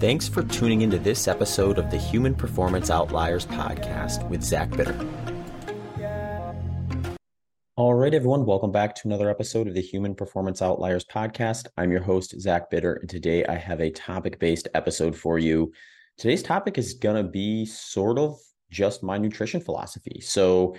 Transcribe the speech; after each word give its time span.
Thanks 0.00 0.26
for 0.26 0.42
tuning 0.42 0.80
into 0.80 0.98
this 0.98 1.28
episode 1.28 1.76
of 1.76 1.90
the 1.90 1.98
Human 1.98 2.34
Performance 2.34 2.88
Outliers 2.88 3.44
podcast 3.44 4.26
with 4.30 4.42
Zach 4.42 4.70
Bitter. 4.70 4.98
All 7.76 7.92
right, 7.92 8.14
everyone, 8.14 8.46
welcome 8.46 8.72
back 8.72 8.94
to 8.94 9.02
another 9.04 9.28
episode 9.28 9.68
of 9.68 9.74
the 9.74 9.82
Human 9.82 10.14
Performance 10.14 10.62
Outliers 10.62 11.04
podcast. 11.04 11.66
I'm 11.76 11.92
your 11.92 12.00
host, 12.00 12.40
Zach 12.40 12.70
Bitter, 12.70 12.94
and 12.94 13.10
today 13.10 13.44
I 13.44 13.56
have 13.56 13.82
a 13.82 13.90
topic 13.90 14.38
based 14.38 14.68
episode 14.72 15.14
for 15.14 15.38
you. 15.38 15.70
Today's 16.16 16.42
topic 16.42 16.78
is 16.78 16.94
going 16.94 17.22
to 17.22 17.30
be 17.30 17.66
sort 17.66 18.18
of 18.18 18.38
just 18.70 19.02
my 19.02 19.18
nutrition 19.18 19.60
philosophy. 19.60 20.22
So, 20.22 20.76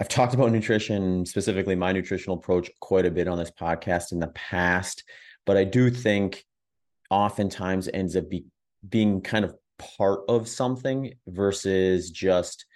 I've 0.00 0.08
talked 0.08 0.34
about 0.34 0.50
nutrition, 0.50 1.24
specifically 1.24 1.76
my 1.76 1.92
nutritional 1.92 2.38
approach, 2.38 2.68
quite 2.80 3.06
a 3.06 3.12
bit 3.12 3.28
on 3.28 3.38
this 3.38 3.52
podcast 3.52 4.10
in 4.10 4.18
the 4.18 4.32
past, 4.34 5.04
but 5.46 5.56
I 5.56 5.62
do 5.62 5.88
think 5.88 6.44
oftentimes 7.10 7.88
ends 7.92 8.16
up 8.16 8.28
be, 8.28 8.44
being 8.88 9.20
kind 9.20 9.44
of 9.44 9.54
part 9.78 10.20
of 10.28 10.48
something 10.48 11.12
versus 11.26 12.10
just 12.10 12.66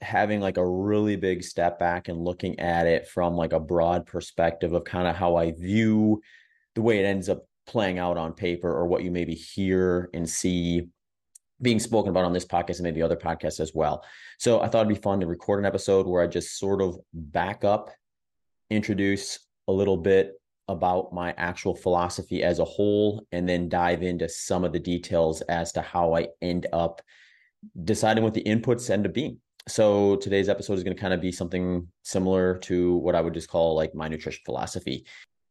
having 0.00 0.40
like 0.40 0.56
a 0.56 0.66
really 0.66 1.16
big 1.16 1.42
step 1.42 1.78
back 1.78 2.08
and 2.08 2.18
looking 2.18 2.58
at 2.60 2.86
it 2.86 3.08
from 3.08 3.34
like 3.34 3.52
a 3.52 3.60
broad 3.60 4.06
perspective 4.06 4.72
of 4.72 4.84
kind 4.84 5.08
of 5.08 5.16
how 5.16 5.36
I 5.36 5.52
view 5.52 6.20
the 6.74 6.82
way 6.82 7.00
it 7.00 7.06
ends 7.06 7.28
up 7.28 7.44
playing 7.66 7.98
out 7.98 8.16
on 8.16 8.32
paper 8.32 8.72
or 8.72 8.86
what 8.86 9.02
you 9.02 9.10
maybe 9.10 9.34
hear 9.34 10.08
and 10.14 10.28
see 10.28 10.88
being 11.60 11.80
spoken 11.80 12.10
about 12.10 12.24
on 12.24 12.32
this 12.32 12.44
podcast 12.44 12.76
and 12.76 12.84
maybe 12.84 13.02
other 13.02 13.16
podcasts 13.16 13.58
as 13.58 13.74
well. 13.74 14.04
So 14.38 14.60
I 14.60 14.68
thought 14.68 14.86
it'd 14.86 14.96
be 14.96 15.02
fun 15.02 15.20
to 15.20 15.26
record 15.26 15.58
an 15.58 15.66
episode 15.66 16.06
where 16.06 16.22
I 16.22 16.28
just 16.28 16.58
sort 16.58 16.80
of 16.80 16.98
back 17.12 17.64
up, 17.64 17.90
introduce 18.70 19.40
a 19.66 19.72
little 19.72 19.96
bit 19.96 20.37
about 20.68 21.12
my 21.12 21.34
actual 21.36 21.74
philosophy 21.74 22.42
as 22.42 22.58
a 22.58 22.64
whole, 22.64 23.26
and 23.32 23.48
then 23.48 23.68
dive 23.68 24.02
into 24.02 24.28
some 24.28 24.64
of 24.64 24.72
the 24.72 24.78
details 24.78 25.40
as 25.42 25.72
to 25.72 25.82
how 25.82 26.14
I 26.14 26.28
end 26.42 26.66
up 26.72 27.02
deciding 27.84 28.22
what 28.22 28.34
the 28.34 28.44
inputs 28.44 28.90
end 28.90 29.06
up 29.06 29.14
being. 29.14 29.38
So 29.66 30.16
today's 30.16 30.48
episode 30.48 30.74
is 30.74 30.84
going 30.84 30.96
to 30.96 31.00
kind 31.00 31.12
of 31.12 31.20
be 31.20 31.32
something 31.32 31.88
similar 32.02 32.58
to 32.60 32.96
what 32.96 33.14
I 33.14 33.20
would 33.20 33.34
just 33.34 33.48
call 33.48 33.74
like 33.74 33.94
my 33.94 34.08
nutrition 34.08 34.42
philosophy. 34.44 35.04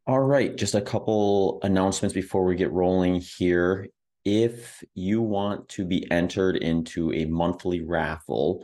All 0.07 0.19
right, 0.19 0.55
just 0.55 0.73
a 0.73 0.81
couple 0.81 1.59
announcements 1.63 2.13
before 2.13 2.45
we 2.45 2.55
get 2.55 2.71
rolling 2.71 3.21
here. 3.21 3.87
If 4.23 4.83
you 4.95 5.21
want 5.21 5.69
to 5.69 5.85
be 5.85 6.09
entered 6.11 6.57
into 6.57 7.13
a 7.13 7.25
monthly 7.25 7.81
raffle, 7.81 8.63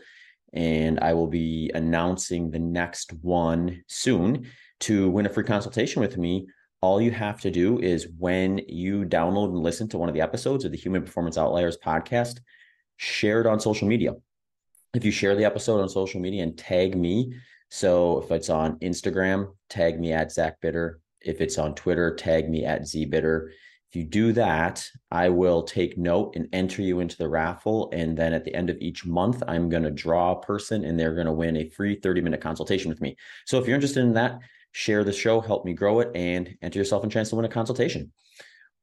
and 0.53 0.99
I 0.99 1.13
will 1.13 1.27
be 1.27 1.71
announcing 1.73 2.49
the 2.49 2.59
next 2.59 3.11
one 3.21 3.83
soon 3.87 4.49
to 4.83 5.09
win 5.09 5.25
a 5.25 5.29
free 5.29 5.43
consultation 5.43 6.01
with 6.01 6.17
me, 6.17 6.47
all 6.81 7.01
you 7.01 7.11
have 7.11 7.41
to 7.41 7.51
do 7.51 7.79
is 7.79 8.07
when 8.17 8.59
you 8.67 9.03
download 9.03 9.49
and 9.49 9.59
listen 9.59 9.87
to 9.89 9.97
one 9.97 10.09
of 10.09 10.15
the 10.15 10.21
episodes 10.21 10.65
of 10.65 10.71
the 10.71 10.77
Human 10.77 11.03
Performance 11.03 11.37
Outliers 11.37 11.77
podcast, 11.77 12.39
share 12.97 13.41
it 13.41 13.47
on 13.47 13.59
social 13.59 13.87
media 13.87 14.13
if 14.93 15.03
you 15.03 15.11
share 15.11 15.35
the 15.35 15.45
episode 15.45 15.81
on 15.81 15.89
social 15.89 16.21
media 16.21 16.43
and 16.43 16.57
tag 16.57 16.95
me, 16.95 17.33
so 17.69 18.21
if 18.21 18.31
it's 18.31 18.49
on 18.49 18.77
Instagram, 18.79 19.53
tag 19.69 19.99
me 19.99 20.13
at 20.13 20.31
Zach 20.31 20.61
Bitter. 20.61 20.99
If 21.21 21.41
it's 21.41 21.57
on 21.57 21.73
Twitter, 21.73 22.13
tag 22.15 22.49
me 22.49 22.65
at 22.65 22.85
Z 22.85 23.07
ZBitter. 23.07 23.49
If 23.89 23.95
you 23.95 24.03
do 24.03 24.33
that, 24.33 24.87
I 25.09 25.29
will 25.29 25.63
take 25.63 25.97
note 25.97 26.35
and 26.35 26.47
enter 26.53 26.81
you 26.81 26.99
into 26.99 27.17
the 27.17 27.29
raffle. 27.29 27.89
And 27.93 28.17
then 28.17 28.33
at 28.33 28.43
the 28.43 28.53
end 28.53 28.69
of 28.69 28.77
each 28.79 29.05
month, 29.05 29.41
I'm 29.47 29.69
going 29.69 29.83
to 29.83 29.91
draw 29.91 30.31
a 30.31 30.41
person 30.41 30.83
and 30.83 30.99
they're 30.99 31.13
going 31.13 31.27
to 31.27 31.33
win 31.33 31.57
a 31.57 31.69
free 31.69 31.95
30 31.95 32.21
minute 32.21 32.41
consultation 32.41 32.89
with 32.89 33.01
me. 33.01 33.15
So 33.45 33.59
if 33.59 33.67
you're 33.67 33.75
interested 33.75 34.03
in 34.03 34.13
that, 34.13 34.39
share 34.73 35.05
the 35.05 35.13
show, 35.13 35.39
help 35.39 35.63
me 35.63 35.73
grow 35.73 36.01
it, 36.01 36.11
and 36.13 36.57
enter 36.61 36.79
yourself 36.79 37.03
a 37.05 37.07
chance 37.07 37.29
to 37.29 37.37
win 37.37 37.45
a 37.45 37.49
consultation. 37.49 38.11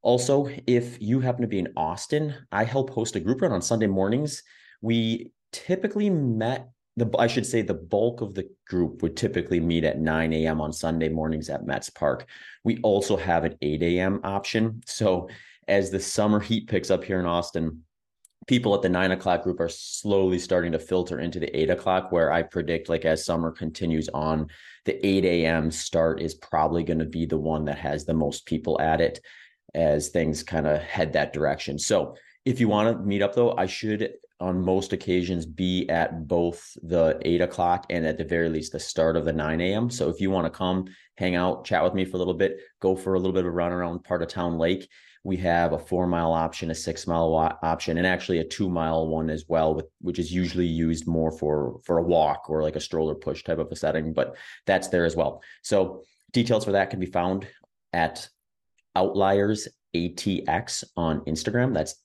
Also, 0.02 0.48
if 0.66 1.00
you 1.02 1.20
happen 1.20 1.42
to 1.42 1.48
be 1.48 1.58
in 1.58 1.72
Austin, 1.76 2.34
I 2.50 2.64
help 2.64 2.88
host 2.88 3.16
a 3.16 3.20
group 3.20 3.42
run 3.42 3.52
on 3.52 3.60
Sunday 3.60 3.86
mornings. 3.86 4.42
We 4.80 5.32
typically 5.52 6.08
met 6.08 6.70
the 6.96 7.10
I 7.18 7.26
should 7.26 7.46
say 7.46 7.62
the 7.62 7.74
bulk 7.74 8.20
of 8.20 8.34
the 8.34 8.48
group 8.66 9.02
would 9.02 9.16
typically 9.16 9.60
meet 9.60 9.84
at 9.84 10.00
9 10.00 10.32
a.m. 10.32 10.60
on 10.60 10.72
Sunday 10.72 11.08
mornings 11.08 11.50
at 11.50 11.66
Metz 11.66 11.90
Park. 11.90 12.26
We 12.64 12.78
also 12.82 13.16
have 13.16 13.44
an 13.44 13.56
8 13.60 13.82
a.m. 13.82 14.20
option. 14.24 14.82
So 14.86 15.28
as 15.68 15.90
the 15.90 16.00
summer 16.00 16.40
heat 16.40 16.68
picks 16.68 16.90
up 16.90 17.04
here 17.04 17.20
in 17.20 17.26
Austin, 17.26 17.84
people 18.46 18.74
at 18.74 18.82
the 18.82 18.88
nine 18.88 19.12
o'clock 19.12 19.44
group 19.44 19.60
are 19.60 19.68
slowly 19.68 20.38
starting 20.38 20.72
to 20.72 20.78
filter 20.78 21.20
into 21.20 21.38
the 21.38 21.56
eight 21.56 21.70
o'clock, 21.70 22.10
where 22.10 22.32
I 22.32 22.42
predict 22.42 22.88
like 22.88 23.04
as 23.04 23.24
summer 23.24 23.50
continues 23.50 24.08
on, 24.08 24.48
the 24.84 25.04
8 25.06 25.24
a.m. 25.24 25.70
start 25.70 26.20
is 26.20 26.34
probably 26.34 26.82
going 26.84 26.98
to 26.98 27.04
be 27.04 27.26
the 27.26 27.38
one 27.38 27.64
that 27.66 27.78
has 27.78 28.04
the 28.04 28.14
most 28.14 28.46
people 28.46 28.80
at 28.80 29.00
it 29.00 29.20
as 29.74 30.08
things 30.08 30.42
kind 30.42 30.66
of 30.66 30.80
head 30.82 31.12
that 31.12 31.32
direction. 31.32 31.78
So 31.78 32.16
if 32.44 32.60
you 32.60 32.68
want 32.68 32.96
to 32.96 33.04
meet 33.04 33.22
up 33.22 33.34
though, 33.34 33.54
I 33.56 33.66
should 33.66 34.12
on 34.40 34.60
most 34.60 34.92
occasions 34.94 35.44
be 35.44 35.88
at 35.90 36.26
both 36.26 36.76
the 36.82 37.18
eight 37.22 37.42
o'clock 37.42 37.84
and 37.90 38.06
at 38.06 38.16
the 38.16 38.24
very 38.24 38.48
least 38.48 38.72
the 38.72 38.80
start 38.80 39.16
of 39.16 39.26
the 39.26 39.32
9 39.32 39.60
a.m. 39.60 39.90
So 39.90 40.08
if 40.08 40.20
you 40.20 40.30
want 40.30 40.46
to 40.46 40.50
come 40.50 40.86
hang 41.18 41.34
out, 41.34 41.66
chat 41.66 41.84
with 41.84 41.94
me 41.94 42.06
for 42.06 42.16
a 42.16 42.18
little 42.18 42.34
bit, 42.34 42.58
go 42.80 42.96
for 42.96 43.14
a 43.14 43.18
little 43.18 43.34
bit 43.34 43.40
of 43.40 43.48
a 43.48 43.50
run 43.50 43.72
around 43.72 44.02
part 44.02 44.22
of 44.22 44.28
town 44.28 44.58
lake. 44.58 44.88
We 45.22 45.36
have 45.38 45.72
a 45.72 45.78
four 45.78 46.06
mile 46.06 46.32
option, 46.32 46.70
a 46.70 46.74
six 46.74 47.06
mile 47.06 47.34
option, 47.62 47.98
and 47.98 48.06
actually 48.06 48.38
a 48.38 48.44
two 48.44 48.70
mile 48.70 49.06
one 49.06 49.28
as 49.28 49.44
well, 49.48 49.74
with, 49.74 49.86
which 50.00 50.18
is 50.18 50.32
usually 50.32 50.66
used 50.66 51.06
more 51.06 51.30
for 51.30 51.80
for 51.84 51.98
a 51.98 52.02
walk 52.02 52.48
or 52.48 52.62
like 52.62 52.76
a 52.76 52.80
stroller 52.80 53.14
push 53.14 53.44
type 53.44 53.58
of 53.58 53.70
a 53.70 53.76
setting, 53.76 54.12
but 54.12 54.36
that's 54.66 54.88
there 54.88 55.04
as 55.04 55.16
well. 55.16 55.42
So 55.62 56.02
details 56.32 56.64
for 56.64 56.72
that 56.72 56.90
can 56.90 57.00
be 57.00 57.06
found 57.06 57.46
at 57.92 58.28
Outliers 58.96 59.68
ATX 59.94 60.84
on 60.96 61.20
Instagram. 61.22 61.74
That's 61.74 61.96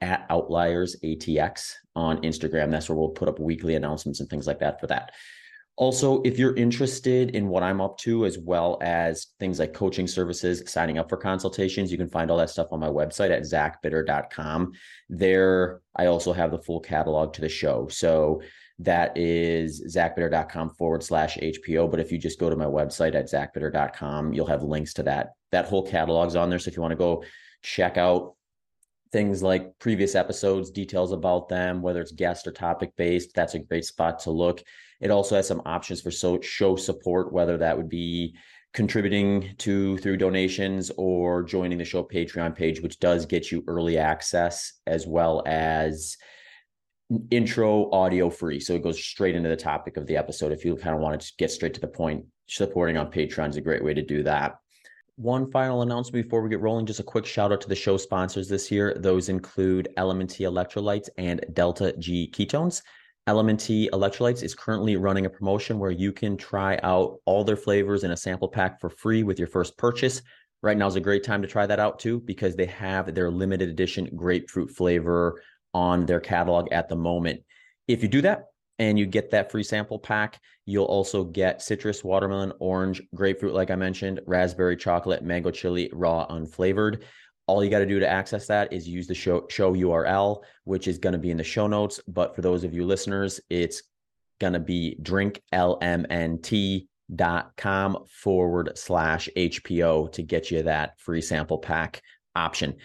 at 0.00 0.26
Outliers 0.28 0.96
ATX 1.02 1.74
on 1.94 2.22
Instagram. 2.22 2.70
That's 2.70 2.88
where 2.88 2.98
we'll 2.98 3.10
put 3.10 3.28
up 3.28 3.38
weekly 3.38 3.74
announcements 3.74 4.20
and 4.20 4.28
things 4.28 4.46
like 4.46 4.58
that 4.60 4.80
for 4.80 4.86
that. 4.88 5.12
Also, 5.76 6.22
if 6.22 6.38
you're 6.38 6.54
interested 6.54 7.30
in 7.30 7.48
what 7.48 7.64
I'm 7.64 7.80
up 7.80 7.98
to, 7.98 8.26
as 8.26 8.38
well 8.38 8.78
as 8.80 9.28
things 9.40 9.58
like 9.58 9.72
coaching 9.72 10.06
services, 10.06 10.62
signing 10.66 10.98
up 10.98 11.08
for 11.08 11.16
consultations, 11.16 11.90
you 11.90 11.98
can 11.98 12.08
find 12.08 12.30
all 12.30 12.36
that 12.36 12.50
stuff 12.50 12.68
on 12.70 12.78
my 12.78 12.88
website 12.88 13.30
at 13.30 13.42
zachbitter.com. 13.42 14.72
There, 15.08 15.80
I 15.96 16.06
also 16.06 16.32
have 16.32 16.52
the 16.52 16.60
full 16.60 16.78
catalog 16.78 17.32
to 17.34 17.40
the 17.40 17.48
show. 17.48 17.88
So 17.88 18.40
that 18.78 19.16
is 19.16 19.96
zachbitter.com 19.96 20.70
forward 20.70 21.02
slash 21.02 21.36
HPO. 21.38 21.90
But 21.90 21.98
if 21.98 22.12
you 22.12 22.18
just 22.18 22.38
go 22.38 22.48
to 22.48 22.56
my 22.56 22.66
website 22.66 23.16
at 23.16 23.26
zachbitter.com, 23.26 24.32
you'll 24.32 24.46
have 24.46 24.62
links 24.62 24.94
to 24.94 25.02
that. 25.04 25.30
That 25.50 25.66
whole 25.66 25.84
catalog's 25.84 26.36
on 26.36 26.50
there. 26.50 26.60
So 26.60 26.68
if 26.68 26.76
you 26.76 26.82
want 26.82 26.92
to 26.92 26.96
go 26.96 27.24
check 27.62 27.96
out 27.96 28.34
things 29.12 29.42
like 29.42 29.78
previous 29.78 30.14
episodes, 30.14 30.70
details 30.70 31.12
about 31.12 31.48
them, 31.48 31.82
whether 31.82 32.00
it's 32.00 32.12
guest 32.12 32.46
or 32.46 32.52
topic 32.52 32.92
based, 32.96 33.34
that's 33.34 33.54
a 33.54 33.60
great 33.60 33.84
spot 33.84 34.20
to 34.20 34.30
look. 34.30 34.62
It 35.00 35.10
also 35.10 35.36
has 35.36 35.46
some 35.48 35.62
options 35.64 36.00
for 36.00 36.10
so 36.10 36.40
show 36.40 36.76
support, 36.76 37.32
whether 37.32 37.58
that 37.58 37.76
would 37.76 37.88
be 37.88 38.36
contributing 38.72 39.54
to 39.58 39.96
through 39.98 40.16
donations 40.16 40.90
or 40.96 41.42
joining 41.42 41.78
the 41.78 41.84
show 41.84 42.02
Patreon 42.02 42.54
page, 42.54 42.80
which 42.80 42.98
does 42.98 43.24
get 43.24 43.52
you 43.52 43.62
early 43.68 43.98
access 43.98 44.72
as 44.86 45.06
well 45.06 45.42
as 45.46 46.16
intro 47.30 47.90
audio 47.92 48.28
free. 48.30 48.58
So 48.58 48.74
it 48.74 48.82
goes 48.82 49.02
straight 49.02 49.36
into 49.36 49.48
the 49.48 49.56
topic 49.56 49.96
of 49.96 50.06
the 50.06 50.16
episode. 50.16 50.52
If 50.52 50.64
you 50.64 50.74
kind 50.76 50.94
of 50.94 51.00
want 51.00 51.20
to 51.20 51.32
get 51.38 51.50
straight 51.50 51.74
to 51.74 51.80
the 51.80 51.86
point, 51.86 52.24
supporting 52.48 52.96
on 52.96 53.10
Patreon 53.10 53.50
is 53.50 53.56
a 53.56 53.60
great 53.60 53.84
way 53.84 53.94
to 53.94 54.02
do 54.02 54.22
that. 54.24 54.56
One 55.16 55.50
final 55.52 55.82
announcement 55.82 56.24
before 56.24 56.42
we 56.42 56.50
get 56.50 56.60
rolling. 56.60 56.86
Just 56.86 56.98
a 56.98 57.04
quick 57.04 57.24
shout 57.24 57.52
out 57.52 57.60
to 57.60 57.68
the 57.68 57.76
show 57.76 57.96
sponsors 57.96 58.48
this 58.48 58.70
year. 58.70 58.94
Those 58.98 59.28
include 59.28 59.88
LMNT 59.96 60.40
Electrolytes 60.40 61.08
and 61.16 61.44
Delta 61.52 61.94
G 61.98 62.28
Ketones. 62.34 62.82
LMNT 63.26 63.88
Electrolytes 63.90 64.42
is 64.42 64.54
currently 64.54 64.96
running 64.96 65.24
a 65.24 65.30
promotion 65.30 65.78
where 65.78 65.90
you 65.90 66.12
can 66.12 66.36
try 66.36 66.78
out 66.82 67.20
all 67.24 67.42
their 67.42 67.56
flavors 67.56 68.04
in 68.04 68.10
a 68.10 68.16
sample 68.16 68.48
pack 68.48 68.78
for 68.80 68.90
free 68.90 69.22
with 69.22 69.38
your 69.38 69.48
first 69.48 69.78
purchase. 69.78 70.20
Right 70.62 70.76
now 70.76 70.86
is 70.86 70.96
a 70.96 71.00
great 71.00 71.24
time 71.24 71.40
to 71.40 71.48
try 71.48 71.64
that 71.66 71.80
out 71.80 71.98
too 71.98 72.20
because 72.20 72.54
they 72.54 72.66
have 72.66 73.14
their 73.14 73.30
limited 73.30 73.70
edition 73.70 74.10
grapefruit 74.14 74.70
flavor 74.70 75.40
on 75.72 76.04
their 76.04 76.20
catalog 76.20 76.70
at 76.70 76.90
the 76.90 76.96
moment. 76.96 77.40
If 77.88 78.02
you 78.02 78.08
do 78.08 78.20
that, 78.22 78.44
and 78.78 78.98
you 78.98 79.06
get 79.06 79.30
that 79.30 79.50
free 79.50 79.62
sample 79.62 79.98
pack. 79.98 80.40
You'll 80.66 80.86
also 80.86 81.24
get 81.24 81.62
citrus, 81.62 82.02
watermelon, 82.02 82.52
orange, 82.58 83.02
grapefruit, 83.14 83.54
like 83.54 83.70
I 83.70 83.76
mentioned, 83.76 84.20
raspberry, 84.26 84.76
chocolate, 84.76 85.22
mango 85.22 85.50
chili, 85.50 85.90
raw, 85.92 86.26
unflavored. 86.26 87.02
All 87.46 87.62
you 87.62 87.70
got 87.70 87.80
to 87.80 87.86
do 87.86 88.00
to 88.00 88.08
access 88.08 88.46
that 88.46 88.72
is 88.72 88.88
use 88.88 89.06
the 89.06 89.14
show, 89.14 89.46
show 89.50 89.74
URL, 89.74 90.42
which 90.64 90.88
is 90.88 90.98
going 90.98 91.12
to 91.12 91.18
be 91.18 91.30
in 91.30 91.36
the 91.36 91.44
show 91.44 91.66
notes. 91.66 92.00
But 92.08 92.34
for 92.34 92.40
those 92.42 92.64
of 92.64 92.72
you 92.72 92.86
listeners, 92.86 93.40
it's 93.50 93.82
going 94.40 94.54
to 94.54 94.60
be 94.60 94.96
drinklmnt.com 95.02 97.98
forward 98.08 98.72
slash 98.76 99.28
HPO 99.36 100.12
to 100.12 100.22
get 100.22 100.50
you 100.50 100.62
that 100.62 100.98
free 100.98 101.20
sample 101.20 101.58
pack 101.58 102.00
option. 102.34 102.76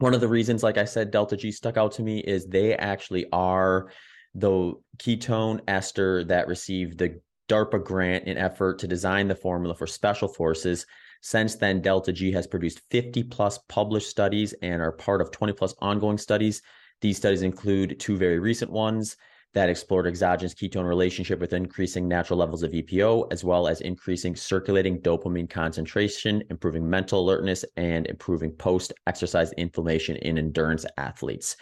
One 0.01 0.13
of 0.13 0.21
the 0.21 0.27
reasons, 0.27 0.63
like 0.63 0.77
I 0.77 0.86
said, 0.86 1.12
Delta 1.12 1.38
G 1.38 1.51
stuck 1.51 1.77
out 1.77 1.92
to 1.94 2.03
me 2.03 2.19
is 2.19 2.45
they 2.45 2.75
actually 2.75 3.25
are 3.31 3.92
the 4.33 4.74
ketone 4.98 5.62
ester 5.68 6.24
that 6.25 6.48
received 6.48 6.98
the 6.98 7.19
DARPA 7.50 7.83
grant 7.83 8.27
in 8.27 8.38
effort 8.38 8.80
to 8.80 8.88
design 8.88 9.27
the 9.27 9.36
formula 9.36 9.75
for 9.75 9.88
special 9.88 10.27
forces 10.27 10.86
since 11.21 11.56
then, 11.56 11.81
Delta 11.81 12.12
G 12.12 12.31
has 12.31 12.48
produced 12.48 12.81
50 12.89 13.24
plus 13.24 13.59
published 13.69 14.09
studies 14.09 14.53
and 14.63 14.81
are 14.81 14.92
part 14.92 15.21
of 15.21 15.31
20 15.31 15.53
plus 15.53 15.75
ongoing 15.80 16.18
studies. 16.18 16.63
These 17.00 17.18
studies 17.18 17.44
include 17.44 18.00
two 18.00 18.18
very 18.18 18.39
recent 18.39 18.71
ones 18.71 19.18
that 19.53 19.69
explored 19.69 20.07
exogenous 20.07 20.53
ketone 20.53 20.88
relationship 20.88 21.39
with 21.39 21.51
increasing 21.53 22.07
natural 22.07 22.39
levels 22.39 22.63
of 22.63 22.71
EPO, 22.71 23.31
as 23.31 23.44
well 23.44 23.68
as 23.68 23.81
increasing 23.81 24.36
circulating 24.36 25.00
dopamine 25.01 25.50
concentration, 25.50 26.42
improving 26.50 26.89
mental 26.89 27.19
alertness, 27.19 27.65
and 27.75 28.07
improving 28.07 28.51
post 28.51 28.94
exercise 29.07 29.51
inflammation 29.53 30.15
in 30.18 30.38
endurance 30.38 30.86
athletes. 30.98 31.57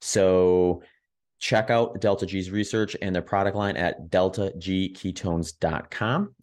So, 0.00 0.82
check 1.40 1.70
out 1.70 2.00
Delta 2.00 2.26
G's 2.26 2.50
research 2.50 2.96
and 3.00 3.14
their 3.14 3.22
product 3.22 3.56
line 3.56 3.76
at 3.76 4.10
deltagketones.com 4.10 6.34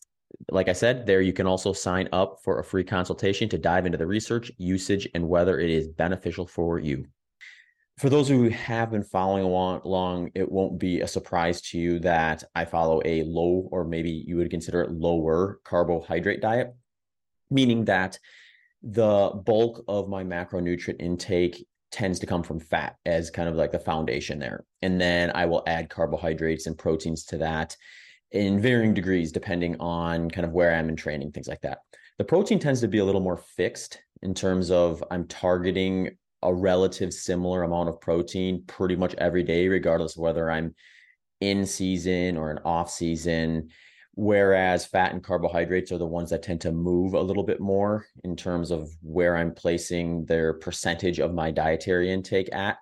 like 0.52 0.70
I 0.70 0.74
said, 0.74 1.06
there 1.06 1.22
you 1.22 1.34
can 1.34 1.48
also 1.48 1.74
sign 1.74 2.10
up 2.12 2.40
for 2.44 2.60
a 2.60 2.64
free 2.64 2.84
consultation 2.84 3.50
to 3.50 3.58
dive 3.58 3.86
into 3.86 3.98
the 3.98 4.08
research, 4.08 4.52
usage, 4.58 5.08
and 5.14 5.28
whether 5.28 5.60
it 5.60 5.70
is 5.70 5.88
beneficial 5.88 6.46
for 6.46 6.80
you. 6.80 7.06
For 7.98 8.10
those 8.10 8.28
who 8.28 8.50
have 8.50 8.92
been 8.92 9.04
following 9.04 9.44
along, 9.44 10.32
it 10.36 10.52
won't 10.52 10.78
be 10.78 11.00
a 11.00 11.08
surprise 11.08 11.62
to 11.62 11.78
you 11.78 12.00
that 12.00 12.44
I 12.54 12.66
follow 12.66 13.02
a 13.06 13.24
low, 13.24 13.70
or 13.72 13.86
maybe 13.86 14.12
you 14.12 14.36
would 14.36 14.50
consider 14.50 14.82
it 14.82 14.92
lower 14.92 15.62
carbohydrate 15.64 16.42
diet, 16.42 16.76
meaning 17.50 17.86
that 17.86 18.20
the 18.84 19.32
bulk 19.46 19.86
of 19.88 20.10
my 20.10 20.26
macronutrient 20.26 21.00
intake 21.00 21.66
tends 21.90 22.20
to 22.20 22.26
come 22.26 22.44
from 22.44 22.60
fat 22.60 22.98
as 23.06 23.30
kind 23.30 23.48
of 23.48 23.56
like 23.56 23.72
the 23.72 23.80
foundation 23.80 24.40
there. 24.40 24.66
And 24.82 25.00
then 25.00 25.32
I 25.34 25.46
will 25.46 25.64
add 25.66 25.90
carbohydrates 25.90 26.68
and 26.68 26.78
proteins 26.78 27.24
to 27.28 27.38
that 27.38 27.78
in 28.32 28.60
varying 28.60 28.94
degrees 28.94 29.32
depending 29.32 29.78
on 29.80 30.30
kind 30.30 30.46
of 30.46 30.52
where 30.52 30.74
I 30.74 30.78
am 30.78 30.90
in 30.90 30.98
training, 30.98 31.32
things 31.32 31.48
like 31.48 31.62
that. 31.62 31.80
The 32.18 32.26
protein 32.26 32.60
tends 32.60 32.82
to 32.82 32.90
be 32.90 32.98
a 32.98 33.06
little 33.06 33.22
more 33.22 33.38
fixed 33.38 34.00
in 34.22 34.34
terms 34.34 34.70
of 34.70 35.02
I'm 35.10 35.28
targeting 35.28 36.18
a 36.46 36.54
relative 36.54 37.14
similar 37.14 37.64
amount 37.64 37.90
of 37.90 38.02
protein 38.02 38.64
pretty 38.68 38.96
much 38.96 39.16
every 39.16 39.44
day, 39.44 39.68
regardless 39.68 40.16
of 40.16 40.22
whether 40.22 40.50
I'm 40.50 40.76
in 41.42 41.66
season 41.66 42.38
or 42.38 42.52
an 42.52 42.60
off 42.66 42.90
season. 42.90 43.70
Whereas 44.14 44.86
fat 44.86 45.12
and 45.12 45.24
carbohydrates 45.24 45.92
are 45.92 45.98
the 45.98 46.06
ones 46.06 46.30
that 46.30 46.44
tend 46.44 46.62
to 46.62 46.72
move 46.72 47.14
a 47.14 47.22
little 47.22 47.44
bit 47.44 47.60
more 47.60 48.06
in 48.24 48.36
terms 48.36 48.72
of 48.72 48.90
where 49.02 49.36
I'm 49.36 49.54
placing 49.54 50.26
their 50.26 50.54
percentage 50.54 51.20
of 51.20 51.34
my 51.34 51.52
dietary 51.52 52.12
intake 52.12 52.54
at 52.54 52.78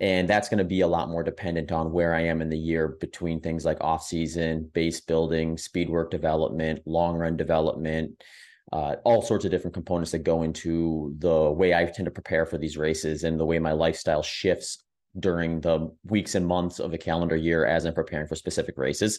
and 0.00 0.26
that's 0.26 0.48
going 0.48 0.58
to 0.58 0.64
be 0.64 0.80
a 0.80 0.86
lot 0.86 1.10
more 1.10 1.22
dependent 1.22 1.70
on 1.70 1.92
where 1.92 2.14
I 2.14 2.22
am 2.22 2.40
in 2.40 2.48
the 2.48 2.58
year 2.58 2.96
between 3.00 3.38
things 3.38 3.66
like 3.66 3.82
off 3.82 4.02
season, 4.02 4.70
base 4.72 5.00
building, 5.02 5.58
speed 5.58 5.90
work 5.90 6.10
development, 6.10 6.80
long 6.86 7.16
run 7.16 7.36
development, 7.36 8.24
uh, 8.72 8.96
all 9.04 9.22
sorts 9.22 9.44
of 9.44 9.50
different 9.50 9.74
components 9.74 10.12
that 10.12 10.20
go 10.20 10.42
into 10.42 11.14
the 11.18 11.50
way 11.50 11.74
I 11.74 11.84
tend 11.84 12.04
to 12.04 12.10
prepare 12.10 12.46
for 12.46 12.56
these 12.56 12.76
races 12.76 13.24
and 13.24 13.38
the 13.38 13.44
way 13.44 13.58
my 13.58 13.72
lifestyle 13.72 14.22
shifts 14.22 14.84
during 15.18 15.60
the 15.60 15.92
weeks 16.04 16.36
and 16.36 16.46
months 16.46 16.78
of 16.78 16.94
a 16.94 16.98
calendar 16.98 17.36
year 17.36 17.66
as 17.66 17.84
I'm 17.84 17.94
preparing 17.94 18.28
for 18.28 18.36
specific 18.36 18.78
races. 18.78 19.18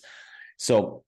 So 0.57 1.03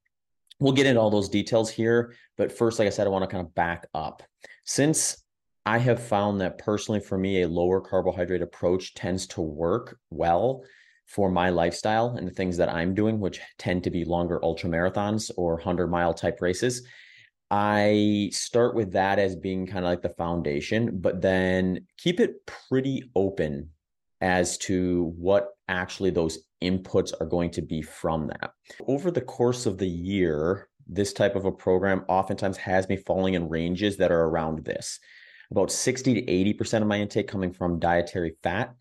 we'll 0.59 0.73
get 0.73 0.87
into 0.87 0.99
all 0.99 1.09
those 1.09 1.29
details 1.29 1.69
here. 1.69 2.13
But 2.37 2.51
first, 2.51 2.79
like 2.79 2.87
I 2.87 2.91
said, 2.91 3.07
I 3.07 3.11
want 3.11 3.23
to 3.23 3.33
kind 3.33 3.45
of 3.45 3.55
back 3.55 3.87
up. 3.93 4.23
Since 4.65 5.23
I 5.65 5.77
have 5.77 6.03
found 6.03 6.41
that 6.41 6.57
personally 6.57 6.99
for 6.99 7.17
me, 7.17 7.41
a 7.43 7.47
lower 7.47 7.79
carbohydrate 7.79 8.41
approach 8.41 8.93
tends 8.93 9.25
to 9.27 9.41
work 9.41 9.97
well 10.09 10.63
for 11.05 11.31
my 11.31 11.49
lifestyle 11.49 12.15
and 12.17 12.27
the 12.27 12.33
things 12.33 12.57
that 12.57 12.69
I'm 12.69 12.93
doing, 12.93 13.19
which 13.19 13.39
tend 13.57 13.83
to 13.83 13.89
be 13.89 14.03
longer 14.03 14.43
ultra 14.43 14.69
marathons 14.69 15.31
or 15.37 15.55
100 15.55 15.87
mile 15.87 16.13
type 16.13 16.41
races. 16.41 16.85
I 17.55 18.31
start 18.31 18.73
with 18.73 18.93
that 18.93 19.19
as 19.19 19.35
being 19.35 19.67
kind 19.67 19.85
of 19.85 19.91
like 19.91 20.01
the 20.01 20.09
foundation, 20.09 20.97
but 20.99 21.21
then 21.21 21.85
keep 21.99 22.19
it 22.19 22.43
pretty 22.47 23.11
open 23.15 23.69
as 24.21 24.57
to 24.57 25.13
what 25.19 25.49
actually 25.67 26.09
those 26.09 26.39
inputs 26.63 27.13
are 27.21 27.27
going 27.27 27.51
to 27.51 27.61
be 27.61 27.83
from 27.83 28.25
that. 28.25 28.53
Over 28.87 29.11
the 29.11 29.21
course 29.21 29.67
of 29.67 29.77
the 29.77 29.87
year, 29.87 30.67
this 30.87 31.13
type 31.13 31.35
of 31.35 31.45
a 31.45 31.51
program 31.51 32.05
oftentimes 32.07 32.57
has 32.57 32.89
me 32.89 32.97
falling 32.97 33.35
in 33.35 33.47
ranges 33.47 33.97
that 33.97 34.11
are 34.11 34.23
around 34.23 34.65
this 34.65 34.99
about 35.51 35.71
60 35.71 36.15
to 36.15 36.21
80% 36.23 36.81
of 36.81 36.87
my 36.87 36.99
intake 36.99 37.27
coming 37.27 37.53
from 37.53 37.77
dietary 37.77 38.35
fat, 38.41 38.73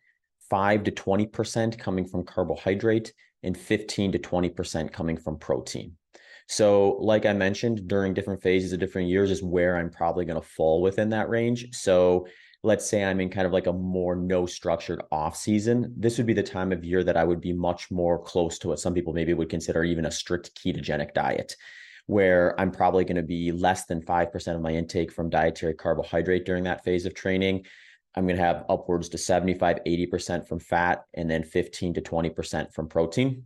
5 0.49 0.85
to 0.85 0.91
20% 0.91 1.79
coming 1.79 2.07
from 2.07 2.25
carbohydrate, 2.25 3.13
and 3.43 3.55
15 3.55 4.13
to 4.13 4.19
20% 4.19 4.91
coming 4.91 5.19
from 5.19 5.37
protein. 5.37 5.99
So, 6.53 6.99
like 7.01 7.25
I 7.25 7.33
mentioned, 7.33 7.89
during 7.89 8.13
different 8.13 8.43
phases 8.43 8.75
of 8.75 8.79
different 8.79 9.09
years 9.09 9.31
is 9.31 9.43
where 9.43 9.79
I'm 9.79 9.89
probably 9.89 10.27
going 10.27 10.39
to 10.39 10.47
fall 10.47 10.83
within 10.83 11.09
that 11.09 11.31
range. 11.31 11.75
So, 11.75 12.27
let's 12.63 12.87
say 12.87 13.03
I'm 13.03 13.21
in 13.21 13.31
kind 13.31 13.47
of 13.47 13.55
like 13.55 13.67
a 13.69 13.73
more 13.73 14.15
no 14.15 14.45
structured 14.45 15.01
off 15.11 15.35
season. 15.35 15.95
This 15.97 16.19
would 16.19 16.27
be 16.27 16.35
the 16.35 16.43
time 16.43 16.71
of 16.71 16.85
year 16.85 17.03
that 17.05 17.17
I 17.17 17.25
would 17.25 17.41
be 17.41 17.55
much 17.55 17.91
more 17.91 18.23
close 18.23 18.59
to 18.59 18.69
what 18.69 18.81
some 18.81 18.93
people 18.93 19.15
maybe 19.15 19.33
would 19.33 19.49
consider 19.49 19.83
even 19.83 20.05
a 20.05 20.11
strict 20.11 20.55
ketogenic 20.55 21.15
diet 21.15 21.57
where 22.07 22.61
I'm 22.61 22.71
probably 22.71 23.05
going 23.05 23.17
to 23.17 23.23
be 23.23 23.51
less 23.51 23.87
than 23.87 24.03
5% 24.03 24.55
of 24.55 24.61
my 24.61 24.73
intake 24.73 25.11
from 25.11 25.31
dietary 25.31 25.73
carbohydrate 25.73 26.45
during 26.45 26.65
that 26.65 26.85
phase 26.85 27.07
of 27.07 27.15
training. 27.15 27.65
I'm 28.15 28.27
going 28.27 28.37
to 28.37 28.43
have 28.43 28.67
upwards 28.69 29.09
to 29.11 29.19
75, 29.19 29.79
80% 29.87 30.47
from 30.47 30.59
fat 30.59 31.05
and 31.15 31.31
then 31.31 31.45
15 31.45 31.95
to 31.95 32.03
20% 32.03 32.75
from 32.75 32.89
protein. 32.89 33.45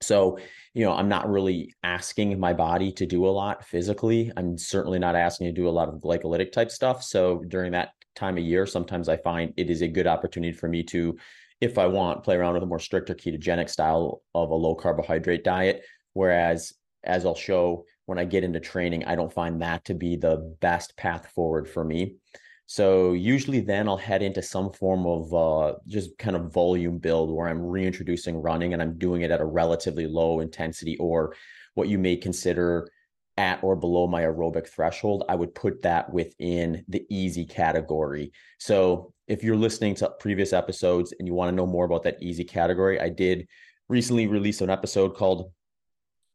So, 0.00 0.38
you 0.74 0.84
know, 0.84 0.92
I'm 0.92 1.08
not 1.08 1.30
really 1.30 1.74
asking 1.82 2.38
my 2.38 2.52
body 2.52 2.92
to 2.92 3.06
do 3.06 3.26
a 3.26 3.28
lot 3.28 3.64
physically. 3.64 4.30
I'm 4.36 4.58
certainly 4.58 4.98
not 4.98 5.16
asking 5.16 5.46
to 5.46 5.52
do 5.52 5.68
a 5.68 5.70
lot 5.70 5.88
of 5.88 5.96
glycolytic 5.96 6.52
type 6.52 6.70
stuff. 6.70 7.02
So, 7.02 7.42
during 7.48 7.72
that 7.72 7.90
time 8.14 8.36
of 8.36 8.44
year, 8.44 8.66
sometimes 8.66 9.08
I 9.08 9.16
find 9.16 9.52
it 9.56 9.70
is 9.70 9.82
a 9.82 9.88
good 9.88 10.06
opportunity 10.06 10.52
for 10.52 10.68
me 10.68 10.82
to, 10.84 11.16
if 11.60 11.78
I 11.78 11.86
want, 11.86 12.24
play 12.24 12.36
around 12.36 12.54
with 12.54 12.62
a 12.62 12.66
more 12.66 12.78
stricter 12.78 13.14
ketogenic 13.14 13.70
style 13.70 14.22
of 14.34 14.50
a 14.50 14.54
low 14.54 14.74
carbohydrate 14.74 15.44
diet. 15.44 15.82
Whereas 16.12 16.72
as 17.04 17.24
I'll 17.24 17.34
show 17.34 17.84
when 18.06 18.18
I 18.18 18.24
get 18.24 18.44
into 18.44 18.60
training, 18.60 19.04
I 19.04 19.16
don't 19.16 19.32
find 19.32 19.62
that 19.62 19.84
to 19.86 19.94
be 19.94 20.16
the 20.16 20.54
best 20.60 20.96
path 20.96 21.28
forward 21.34 21.68
for 21.68 21.84
me. 21.84 22.16
So 22.66 23.12
usually 23.12 23.60
then 23.60 23.88
I'll 23.88 23.96
head 23.96 24.22
into 24.22 24.42
some 24.42 24.72
form 24.72 25.06
of 25.06 25.32
uh, 25.32 25.78
just 25.86 26.18
kind 26.18 26.34
of 26.34 26.52
volume 26.52 26.98
build 26.98 27.30
where 27.30 27.46
I'm 27.46 27.62
reintroducing 27.62 28.36
running 28.36 28.72
and 28.72 28.82
I'm 28.82 28.98
doing 28.98 29.22
it 29.22 29.30
at 29.30 29.40
a 29.40 29.44
relatively 29.44 30.06
low 30.06 30.40
intensity 30.40 30.96
or 30.98 31.34
what 31.74 31.88
you 31.88 31.96
may 31.96 32.16
consider 32.16 32.88
at 33.36 33.62
or 33.62 33.76
below 33.76 34.08
my 34.08 34.22
aerobic 34.22 34.66
threshold. 34.66 35.24
I 35.28 35.36
would 35.36 35.54
put 35.54 35.82
that 35.82 36.12
within 36.12 36.84
the 36.88 37.06
easy 37.08 37.44
category. 37.44 38.32
So 38.58 39.12
if 39.28 39.44
you're 39.44 39.56
listening 39.56 39.94
to 39.96 40.10
previous 40.18 40.52
episodes 40.52 41.14
and 41.16 41.28
you 41.28 41.34
want 41.34 41.50
to 41.50 41.56
know 41.56 41.66
more 41.66 41.84
about 41.84 42.02
that 42.02 42.20
easy 42.20 42.44
category, 42.44 43.00
I 43.00 43.10
did 43.10 43.46
recently 43.88 44.26
release 44.26 44.60
an 44.60 44.70
episode 44.70 45.14
called 45.14 45.52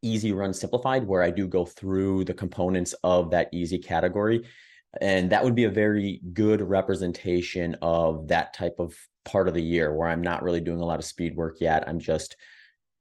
Easy 0.02 0.32
Run 0.32 0.54
Simplified, 0.54 1.06
where 1.06 1.24
I 1.24 1.32
do 1.32 1.48
go 1.48 1.66
through 1.66 2.24
the 2.24 2.34
components 2.34 2.96
of 3.04 3.32
that 3.32 3.50
easy 3.52 3.80
category 3.80 4.46
and 5.00 5.32
that 5.32 5.44
would 5.44 5.56
be 5.56 5.64
a 5.64 5.70
very 5.70 6.20
good 6.34 6.62
representation 6.62 7.76
of 7.82 8.28
that 8.28 8.54
type 8.54 8.76
of 8.80 8.96
part 9.24 9.48
of 9.48 9.54
the 9.54 9.62
year 9.62 9.96
where 9.96 10.10
I'm 10.10 10.22
not 10.22 10.44
really 10.44 10.60
doing 10.60 10.82
a 10.82 10.86
lot 10.86 11.00
of 11.00 11.06
speed 11.06 11.36
work 11.36 11.58
yet. 11.62 11.88
I'm 11.88 12.00
just 12.00 12.36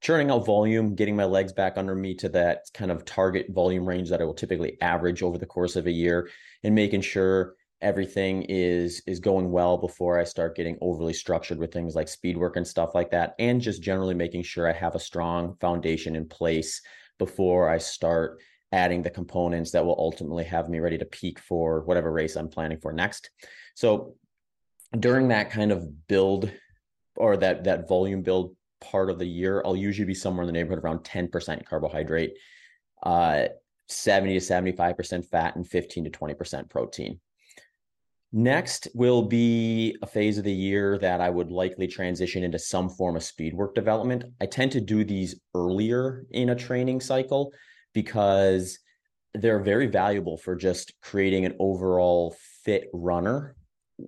churning 0.01 0.31
out 0.31 0.47
volume, 0.47 0.95
getting 0.95 1.17
my 1.17 1.25
legs 1.25 1.53
back 1.53 1.77
under 1.77 1.95
me 1.95 2.15
to 2.17 2.29
that 2.31 2.63
kind 2.75 2.91
of 2.91 3.05
target 3.05 3.47
volume 3.51 3.87
range 3.87 4.11
that 4.11 4.21
I 4.21 4.25
will 4.25 4.35
typically 4.35 4.81
average 4.81 5.23
over 5.23 5.37
the 5.37 5.47
course 5.47 5.77
of 5.77 5.87
a 5.87 5.93
year 5.93 6.29
and 6.63 6.75
making 6.75 7.01
sure 7.03 7.55
everything 7.83 8.43
is 8.49 9.03
is 9.07 9.21
going 9.21 9.51
well 9.51 9.79
before 9.79 10.19
I 10.19 10.25
start 10.25 10.57
getting 10.57 10.77
overly 10.83 11.15
structured 11.15 11.59
with 11.59 11.73
things 11.73 11.95
like 11.95 12.09
speed 12.09 12.37
work 12.37 12.57
and 12.57 12.67
stuff 12.67 12.95
like 12.95 13.11
that 13.11 13.35
and 13.39 13.59
just 13.59 13.83
generally 13.83 14.15
making 14.15 14.43
sure 14.43 14.69
I 14.69 14.73
have 14.73 14.95
a 14.95 15.01
strong 15.01 15.57
foundation 15.61 16.15
in 16.15 16.29
place 16.29 16.83
before 17.19 17.71
I 17.71 17.79
start 17.79 18.43
adding 18.73 19.03
the 19.03 19.11
components 19.11 19.73
that 19.73 19.85
will 19.85 19.97
ultimately 19.99 20.45
have 20.45 20.69
me 20.69 20.79
ready 20.79 20.99
to 20.99 21.05
peak 21.05 21.39
for 21.39 21.83
whatever 21.83 22.13
race 22.13 22.37
I'm 22.37 22.49
planning 22.49 22.79
for 22.79 22.93
next. 22.93 23.31
So 23.75 24.15
during 24.99 25.29
that 25.29 25.51
kind 25.51 25.73
of 25.73 26.07
build 26.07 26.51
or 27.17 27.37
that 27.37 27.65
that 27.65 27.89
volume 27.89 28.23
build 28.23 28.57
part 28.81 29.11
of 29.11 29.19
the 29.19 29.27
year, 29.27 29.63
I'll 29.65 29.77
usually 29.77 30.07
be 30.07 30.15
somewhere 30.15 30.43
in 30.43 30.47
the 30.47 30.53
neighborhood 30.53 30.83
around 30.85 31.01
10% 31.01 31.65
carbohydrate, 31.65 32.37
uh, 33.03 33.47
70 33.89 34.39
to 34.39 34.41
75% 34.41 35.25
fat, 35.27 35.57
and 35.57 35.67
15 35.67 36.05
to 36.05 36.11
20% 36.11 36.71
protein. 36.71 37.21
Next 38.33 38.87
will 38.95 39.23
be 39.23 39.97
a 40.03 40.07
phase 40.07 40.39
of 40.39 40.45
the 40.45 40.53
year 40.53 40.97
that 40.99 41.21
I 41.21 41.29
would 41.29 41.51
likely 41.51 41.89
transition 41.89 42.45
into 42.45 42.61
some 42.61 42.89
form 42.89 43.17
of 43.17 43.25
speed 43.25 43.55
work 43.55 43.75
development. 43.75 44.25
I 44.41 44.47
tend 44.47 44.71
to 44.73 44.81
do 44.81 45.05
these 45.05 45.41
earlier 45.53 46.25
in 46.31 46.51
a 46.51 46.55
training 46.55 47.01
cycle 47.01 47.53
because 47.93 48.79
they're 49.35 49.61
very 49.61 49.87
valuable 49.87 50.37
for 50.37 50.57
just 50.57 50.93
creating 51.03 51.45
an 51.45 51.57
overall 51.59 52.37
fit 52.65 52.89
runner. 52.93 53.57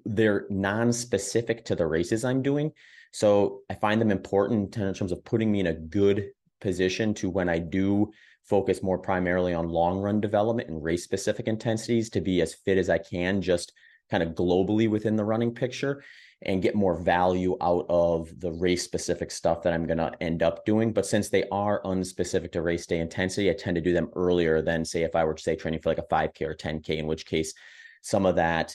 They're 0.04 0.46
non-specific 0.50 1.64
to 1.66 1.76
the 1.76 1.86
races 1.86 2.24
I'm 2.24 2.42
doing. 2.42 2.72
So 3.12 3.60
I 3.70 3.74
find 3.74 4.00
them 4.00 4.10
important 4.10 4.76
in 4.76 4.94
terms 4.94 5.12
of 5.12 5.24
putting 5.24 5.52
me 5.52 5.60
in 5.60 5.66
a 5.66 5.74
good 5.74 6.30
position 6.60 7.12
to 7.14 7.28
when 7.28 7.48
I 7.48 7.58
do 7.58 8.10
focus 8.44 8.82
more 8.82 8.98
primarily 8.98 9.54
on 9.54 9.68
long 9.68 9.98
run 9.98 10.20
development 10.20 10.68
and 10.68 10.82
race 10.82 11.04
specific 11.04 11.46
intensities 11.46 12.10
to 12.10 12.20
be 12.20 12.40
as 12.40 12.54
fit 12.54 12.78
as 12.78 12.90
I 12.90 12.98
can, 12.98 13.42
just 13.42 13.72
kind 14.10 14.22
of 14.22 14.30
globally 14.30 14.88
within 14.88 15.16
the 15.16 15.24
running 15.24 15.54
picture 15.54 16.02
and 16.44 16.62
get 16.62 16.74
more 16.74 16.96
value 16.96 17.56
out 17.60 17.86
of 17.88 18.40
the 18.40 18.50
race 18.52 18.82
specific 18.82 19.30
stuff 19.30 19.62
that 19.62 19.72
I'm 19.72 19.86
going 19.86 19.98
to 19.98 20.12
end 20.20 20.42
up 20.42 20.64
doing. 20.64 20.92
But 20.92 21.06
since 21.06 21.28
they 21.28 21.44
are 21.50 21.82
unspecific 21.82 22.52
to 22.52 22.62
race 22.62 22.86
day 22.86 22.98
intensity, 22.98 23.50
I 23.50 23.54
tend 23.54 23.76
to 23.76 23.80
do 23.80 23.92
them 23.92 24.10
earlier 24.16 24.62
than, 24.62 24.84
say, 24.84 25.02
if 25.02 25.14
I 25.14 25.24
were 25.24 25.34
to 25.34 25.42
say 25.42 25.56
training 25.56 25.80
for 25.80 25.90
like 25.90 25.98
a 25.98 26.02
5K 26.02 26.42
or 26.42 26.54
10K, 26.54 26.98
in 26.98 27.06
which 27.06 27.26
case 27.26 27.54
some 28.02 28.26
of 28.26 28.36
that 28.36 28.74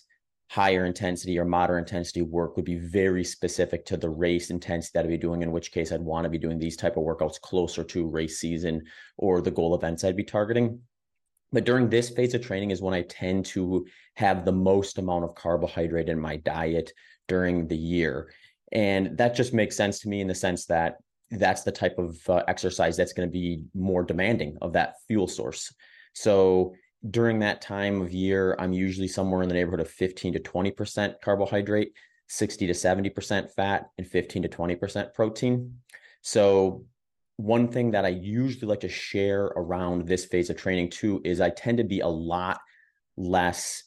higher 0.50 0.86
intensity 0.86 1.38
or 1.38 1.43
moderate 1.43 1.79
intensity 1.79 2.21
work 2.21 2.55
would 2.55 2.65
be 2.65 2.77
very 2.77 3.24
specific 3.24 3.86
to 3.86 3.97
the 3.97 4.09
race 4.09 4.50
intensity 4.50 4.91
that 4.93 5.03
I'd 5.03 5.09
be 5.09 5.17
doing, 5.17 5.41
in 5.41 5.51
which 5.51 5.71
case 5.71 5.91
I'd 5.91 6.01
want 6.01 6.24
to 6.24 6.29
be 6.29 6.38
doing 6.38 6.57
these 6.57 6.77
type 6.77 6.95
of 6.95 7.03
workouts 7.03 7.39
closer 7.41 7.83
to 7.83 8.07
race 8.07 8.39
season 8.39 8.86
or 9.17 9.41
the 9.41 9.51
goal 9.51 9.75
events 9.75 10.03
I'd 10.03 10.15
be 10.15 10.24
targeting. 10.24 10.79
But 11.51 11.65
during 11.65 11.89
this 11.89 12.09
phase 12.09 12.33
of 12.33 12.41
training 12.41 12.71
is 12.71 12.81
when 12.81 12.93
I 12.93 13.03
tend 13.03 13.45
to 13.47 13.86
have 14.15 14.45
the 14.45 14.51
most 14.51 14.97
amount 14.97 15.25
of 15.25 15.36
carbohydrate 15.36 16.09
in 16.09 16.19
my 16.19 16.38
diet 16.38 16.91
during 17.27 17.67
the 17.67 17.77
year. 17.77 18.31
And 18.72 19.17
that 19.17 19.36
just 19.36 19.53
makes 19.53 19.75
sense 19.75 20.00
to 20.00 20.10
me 20.10 20.22
in 20.22 20.27
the 20.27 20.36
sense 20.36 20.65
that 20.65 20.98
that's 21.31 21.63
the 21.63 21.72
type 21.72 21.98
of 21.98 22.17
uh, 22.29 22.43
exercise 22.48 22.96
that's 22.96 23.13
going 23.13 23.27
to 23.27 23.31
be 23.31 23.63
more 23.74 24.03
demanding 24.03 24.57
of 24.62 24.74
that 24.74 24.96
fuel 25.07 25.27
source. 25.27 25.74
So 26.13 26.74
during 27.10 27.39
that 27.39 27.62
time 27.62 28.01
of 28.01 28.12
year, 28.12 28.55
I'm 28.60 28.74
usually 28.74 29.07
somewhere 29.07 29.43
in 29.43 29.50
the 29.50 29.55
neighborhood 29.55 29.81
of 29.81 29.89
15 29.89 30.34
to 30.34 30.39
20% 30.39 31.15
carbohydrate, 31.22 31.93
60 32.27 32.67
to 32.67 32.74
70% 32.74 33.51
fat, 33.51 33.89
and 33.98 34.07
15 34.07 34.43
to 34.43 34.50
20% 34.50 35.13
protein. 35.13 35.79
So 36.22 36.86
one 37.38 37.67
thing 37.67 37.91
that 37.91 38.05
I 38.05 38.10
usually 38.10 38.67
like 38.67 38.79
to 38.81 38.89
share 38.89 39.46
around 39.46 40.07
this 40.07 40.25
phase 40.25 40.50
of 40.50 40.57
training 40.57 40.89
too 40.89 41.22
is 41.24 41.39
I 41.39 41.51
tend 41.51 41.77
to 41.77 41.84
be 41.84 42.00
a 42.00 42.07
lot 42.07 42.60
less 43.15 43.84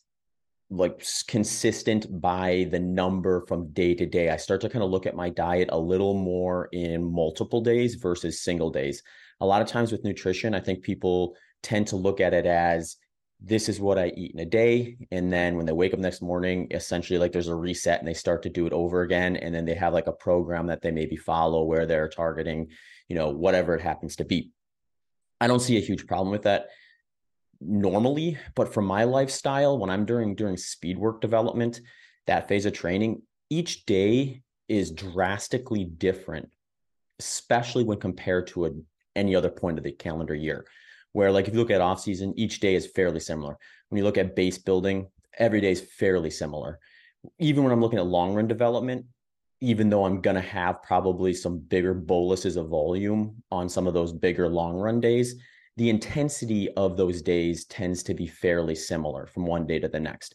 like 0.71 1.05
consistent 1.27 2.21
by 2.21 2.69
the 2.71 2.79
number 2.79 3.45
from 3.49 3.73
day 3.73 3.95
to 3.95 4.07
day. 4.07 4.31
I 4.31 4.37
start 4.37 4.61
to 4.61 4.69
kind 4.69 4.85
of 4.85 4.91
look 4.91 5.05
at 5.05 5.17
my 5.17 5.29
diet 5.29 5.69
a 5.73 5.79
little 5.79 6.15
more 6.15 6.69
in 6.73 7.13
multiple 7.13 7.61
days 7.61 7.97
versus 7.97 8.43
single 8.43 8.71
days. 8.71 9.03
A 9.41 9.47
lot 9.47 9.63
of 9.63 9.69
times 9.69 9.91
with 9.91 10.05
nutrition, 10.05 10.55
I 10.55 10.61
think 10.61 10.83
people 10.83 11.35
tend 11.63 11.89
to 11.89 11.97
look 11.97 12.21
at 12.21 12.35
it 12.35 12.47
as 12.47 12.97
this 13.43 13.69
is 13.69 13.81
what 13.81 13.99
I 13.99 14.13
eat 14.17 14.33
in 14.33 14.41
a 14.41 14.45
day. 14.45 14.97
And 15.11 15.33
then 15.33 15.57
when 15.57 15.67
they 15.67 15.73
wake 15.73 15.93
up 15.93 15.99
next 15.99 16.23
morning, 16.23 16.69
essentially 16.71 17.19
like 17.19 17.33
there's 17.33 17.49
a 17.49 17.55
reset 17.55 17.99
and 17.99 18.07
they 18.07 18.15
start 18.15 18.43
to 18.43 18.51
do 18.51 18.67
it 18.67 18.73
over 18.73 19.03
again. 19.03 19.37
And 19.37 19.53
then 19.53 19.65
they 19.65 19.75
have 19.75 19.93
like 19.93 20.07
a 20.07 20.13
program 20.13 20.67
that 20.67 20.83
they 20.83 20.91
maybe 20.91 21.17
follow 21.17 21.65
where 21.65 21.87
they're 21.87 22.09
targeting, 22.09 22.69
you 23.09 23.17
know, 23.17 23.31
whatever 23.31 23.75
it 23.75 23.81
happens 23.81 24.17
to 24.17 24.25
be. 24.25 24.53
I 25.41 25.47
don't 25.47 25.61
see 25.61 25.79
a 25.79 25.81
huge 25.81 26.07
problem 26.07 26.31
with 26.31 26.43
that 26.43 26.67
normally, 27.61 28.39
but 28.55 28.73
for 28.73 28.83
my 28.83 29.05
lifestyle, 29.05 29.79
when 29.79 29.91
I'm 29.91 30.05
during 30.05 30.35
during 30.35 30.57
speed 30.57 30.99
work 30.99 31.21
development, 31.21 31.81
that 32.27 32.49
phase 32.49 32.67
of 32.67 32.73
training, 32.73 33.23
each 33.51 33.85
day 33.87 34.43
is 34.69 34.91
drastically 34.91 35.85
different, 35.85 36.49
especially 37.19 37.85
when 37.85 37.99
compared 37.99 38.47
to 38.49 38.67
a, 38.67 38.71
any 39.17 39.35
other 39.35 39.51
point 39.51 39.79
of 39.79 39.85
the 39.85 39.93
calendar 39.93 40.35
year. 40.35 40.65
Where 41.13 41.33
like 41.33 41.49
if 41.49 41.55
you 41.55 41.61
look 41.61 41.71
at 41.71 41.81
off 41.81 42.01
season, 42.01 42.35
each 42.37 42.61
day 42.61 42.75
is 42.75 42.87
fairly 42.87 43.21
similar. 43.21 43.59
When 43.89 43.99
you 43.99 44.05
look 44.05 44.19
at 44.19 44.37
base 44.37 44.59
building, 44.59 45.09
every 45.37 45.61
day 45.61 45.73
is 45.73 45.81
fairly 45.81 46.31
similar. 46.31 46.79
Even 47.39 47.65
when 47.65 47.73
I'm 47.73 47.81
looking 47.81 47.99
at 47.99 48.07
long 48.07 48.35
run 48.35 48.47
development, 48.47 49.07
even 49.61 49.91
though 49.91 50.05
I'm 50.05 50.21
gonna 50.21 50.41
have 50.41 50.83
probably 50.83 51.35
some 51.35 51.59
bigger 51.59 51.93
boluses 51.93 52.57
of 52.57 52.69
volume 52.69 53.43
on 53.51 53.69
some 53.69 53.87
of 53.87 53.95
those 53.95 54.13
bigger 54.13 54.49
long 54.49 54.77
run 54.77 55.01
days, 55.01 55.35
the 55.81 55.89
intensity 55.89 56.69
of 56.77 56.99
those 56.99 57.23
days 57.23 57.65
tends 57.65 58.03
to 58.03 58.13
be 58.13 58.27
fairly 58.27 58.75
similar 58.75 59.27
from 59.27 59.47
one 59.47 59.67
day 59.67 59.79
to 59.79 59.89
the 59.89 59.99
next. 59.99 60.35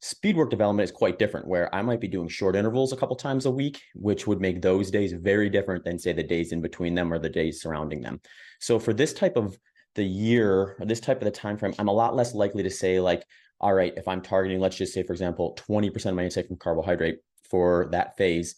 Speed 0.00 0.36
work 0.36 0.48
development 0.48 0.84
is 0.84 0.92
quite 0.92 1.18
different, 1.18 1.48
where 1.48 1.74
I 1.74 1.82
might 1.82 2.00
be 2.00 2.06
doing 2.06 2.28
short 2.28 2.54
intervals 2.54 2.92
a 2.92 2.96
couple 2.96 3.16
times 3.16 3.46
a 3.46 3.50
week, 3.50 3.82
which 3.96 4.28
would 4.28 4.40
make 4.40 4.62
those 4.62 4.92
days 4.92 5.12
very 5.12 5.50
different 5.50 5.84
than, 5.84 5.98
say, 5.98 6.12
the 6.12 6.22
days 6.22 6.52
in 6.52 6.60
between 6.60 6.94
them 6.94 7.12
or 7.12 7.18
the 7.18 7.28
days 7.28 7.60
surrounding 7.60 8.00
them. 8.00 8.20
So, 8.60 8.78
for 8.78 8.94
this 8.94 9.12
type 9.12 9.36
of 9.36 9.58
the 9.96 10.04
year 10.04 10.76
or 10.78 10.86
this 10.86 11.00
type 11.00 11.18
of 11.18 11.24
the 11.24 11.32
time 11.32 11.56
frame, 11.56 11.74
I'm 11.80 11.88
a 11.88 11.92
lot 11.92 12.14
less 12.14 12.32
likely 12.32 12.62
to 12.62 12.70
say, 12.70 13.00
like, 13.00 13.24
all 13.60 13.74
right, 13.74 13.92
if 13.96 14.06
I'm 14.06 14.22
targeting, 14.22 14.60
let's 14.60 14.76
just 14.76 14.94
say, 14.94 15.02
for 15.02 15.14
example, 15.14 15.58
20% 15.68 16.06
of 16.06 16.14
my 16.14 16.22
intake 16.22 16.46
from 16.46 16.58
carbohydrate 16.58 17.18
for 17.50 17.88
that 17.90 18.16
phase, 18.16 18.54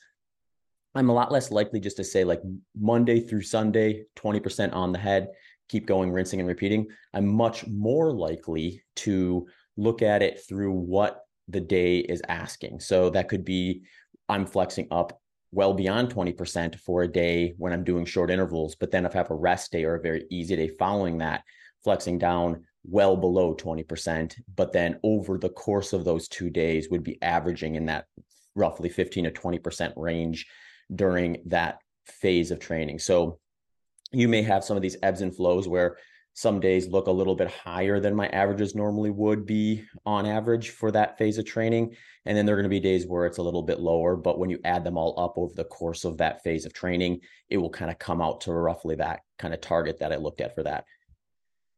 I'm 0.94 1.08
a 1.08 1.14
lot 1.14 1.32
less 1.32 1.50
likely 1.50 1.80
just 1.80 1.96
to 1.96 2.04
say, 2.04 2.24
like, 2.24 2.42
Monday 2.78 3.18
through 3.18 3.42
Sunday, 3.42 4.04
20% 4.16 4.74
on 4.74 4.92
the 4.92 4.98
head 4.98 5.28
keep 5.68 5.86
going, 5.86 6.10
rinsing 6.10 6.40
and 6.40 6.48
repeating, 6.48 6.86
I'm 7.14 7.26
much 7.26 7.66
more 7.66 8.12
likely 8.12 8.82
to 8.96 9.46
look 9.76 10.02
at 10.02 10.22
it 10.22 10.40
through 10.48 10.72
what 10.72 11.22
the 11.48 11.60
day 11.60 11.98
is 11.98 12.22
asking. 12.28 12.80
So 12.80 13.10
that 13.10 13.28
could 13.28 13.44
be 13.44 13.82
I'm 14.28 14.46
flexing 14.46 14.88
up 14.90 15.20
well 15.50 15.72
beyond 15.72 16.14
20% 16.14 16.78
for 16.78 17.02
a 17.02 17.08
day 17.08 17.54
when 17.56 17.72
I'm 17.72 17.84
doing 17.84 18.04
short 18.04 18.30
intervals. 18.30 18.74
But 18.74 18.90
then 18.90 19.06
if 19.06 19.14
I 19.14 19.18
have 19.18 19.30
a 19.30 19.34
rest 19.34 19.72
day 19.72 19.84
or 19.84 19.94
a 19.94 20.00
very 20.00 20.26
easy 20.30 20.56
day 20.56 20.68
following 20.78 21.18
that, 21.18 21.42
flexing 21.84 22.18
down 22.18 22.64
well 22.84 23.16
below 23.16 23.54
20%. 23.54 24.34
But 24.56 24.72
then 24.72 24.98
over 25.02 25.38
the 25.38 25.48
course 25.48 25.92
of 25.92 26.04
those 26.04 26.28
two 26.28 26.50
days 26.50 26.88
would 26.90 27.02
be 27.02 27.20
averaging 27.22 27.76
in 27.76 27.86
that 27.86 28.06
roughly 28.54 28.88
15 28.88 29.24
to 29.24 29.30
20% 29.30 29.92
range 29.96 30.46
during 30.94 31.42
that 31.46 31.78
phase 32.06 32.50
of 32.50 32.58
training. 32.58 32.98
So 32.98 33.38
you 34.12 34.28
may 34.28 34.42
have 34.42 34.64
some 34.64 34.76
of 34.76 34.82
these 34.82 34.96
ebbs 35.02 35.20
and 35.20 35.34
flows 35.34 35.68
where 35.68 35.96
some 36.38 36.60
days 36.60 36.86
look 36.86 37.08
a 37.08 37.12
little 37.12 37.34
bit 37.34 37.50
higher 37.50 37.98
than 37.98 38.14
my 38.14 38.28
averages 38.28 38.74
normally 38.74 39.10
would 39.10 39.44
be 39.44 39.84
on 40.06 40.24
average 40.24 40.70
for 40.70 40.92
that 40.92 41.18
phase 41.18 41.36
of 41.36 41.44
training. 41.44 41.96
And 42.26 42.36
then 42.36 42.46
there 42.46 42.54
are 42.54 42.58
going 42.58 42.62
to 42.62 42.68
be 42.68 42.78
days 42.78 43.08
where 43.08 43.26
it's 43.26 43.38
a 43.38 43.42
little 43.42 43.64
bit 43.64 43.80
lower. 43.80 44.14
But 44.14 44.38
when 44.38 44.48
you 44.48 44.60
add 44.64 44.84
them 44.84 44.96
all 44.96 45.18
up 45.18 45.34
over 45.36 45.52
the 45.52 45.64
course 45.64 46.04
of 46.04 46.18
that 46.18 46.44
phase 46.44 46.64
of 46.64 46.72
training, 46.72 47.22
it 47.48 47.56
will 47.56 47.70
kind 47.70 47.90
of 47.90 47.98
come 47.98 48.22
out 48.22 48.42
to 48.42 48.52
roughly 48.52 48.94
that 48.96 49.22
kind 49.36 49.52
of 49.52 49.60
target 49.60 49.98
that 49.98 50.12
I 50.12 50.16
looked 50.16 50.40
at 50.40 50.54
for 50.54 50.62
that. 50.62 50.84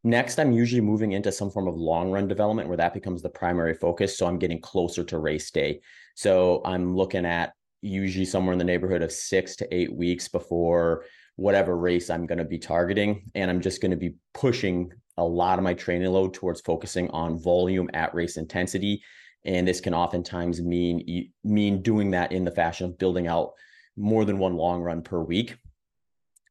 Next, 0.05 0.39
I'm 0.39 0.53
usually 0.53 0.83
moving 0.83 1.13
into 1.13 1.33
some 1.33 1.51
form 1.51 1.67
of 1.67 1.77
long 1.77 2.11
run 2.11 2.29
development 2.29 2.69
where 2.69 2.77
that 2.77 2.93
becomes 2.93 3.23
the 3.23 3.31
primary 3.31 3.73
focus. 3.73 4.19
So 4.19 4.27
I'm 4.27 4.39
getting 4.39 4.61
closer 4.61 5.05
to 5.05 5.19
race 5.19 5.51
day. 5.51 5.81
So 6.15 6.61
I'm 6.67 6.95
looking 6.95 7.25
at 7.25 7.55
usually 7.81 8.27
somewhere 8.27 8.53
in 8.53 8.59
the 8.59 8.65
neighborhood 8.65 9.01
of 9.01 9.11
six 9.11 9.57
to 9.57 9.75
eight 9.75 9.95
weeks 9.95 10.29
before 10.29 11.05
whatever 11.41 11.75
race 11.75 12.11
I'm 12.11 12.27
going 12.27 12.39
to 12.39 12.45
be 12.45 12.59
targeting. 12.59 13.23
And 13.35 13.51
I'm 13.51 13.63
just 13.63 13.81
going 13.81 13.93
to 13.93 13.97
be 13.97 14.17
pushing 14.35 14.93
a 15.17 15.25
lot 15.25 15.59
of 15.59 15.65
my 15.65 15.73
training 15.73 16.13
load 16.13 16.35
towards 16.35 16.61
focusing 16.61 17.09
on 17.13 17.43
volume 17.43 17.89
at 17.95 18.15
race 18.15 18.37
intensity. 18.37 19.03
And 19.47 19.67
this 19.67 19.81
can 19.81 19.95
oftentimes 19.95 20.61
mean 20.61 21.31
mean 21.43 21.81
doing 21.81 22.11
that 22.11 22.33
in 22.33 22.45
the 22.45 22.51
fashion 22.51 22.85
of 22.87 22.99
building 22.99 23.27
out 23.27 23.53
more 23.97 24.27
than 24.27 24.39
one 24.39 24.55
long 24.55 24.83
run 24.83 25.01
per 25.01 25.23
week, 25.23 25.57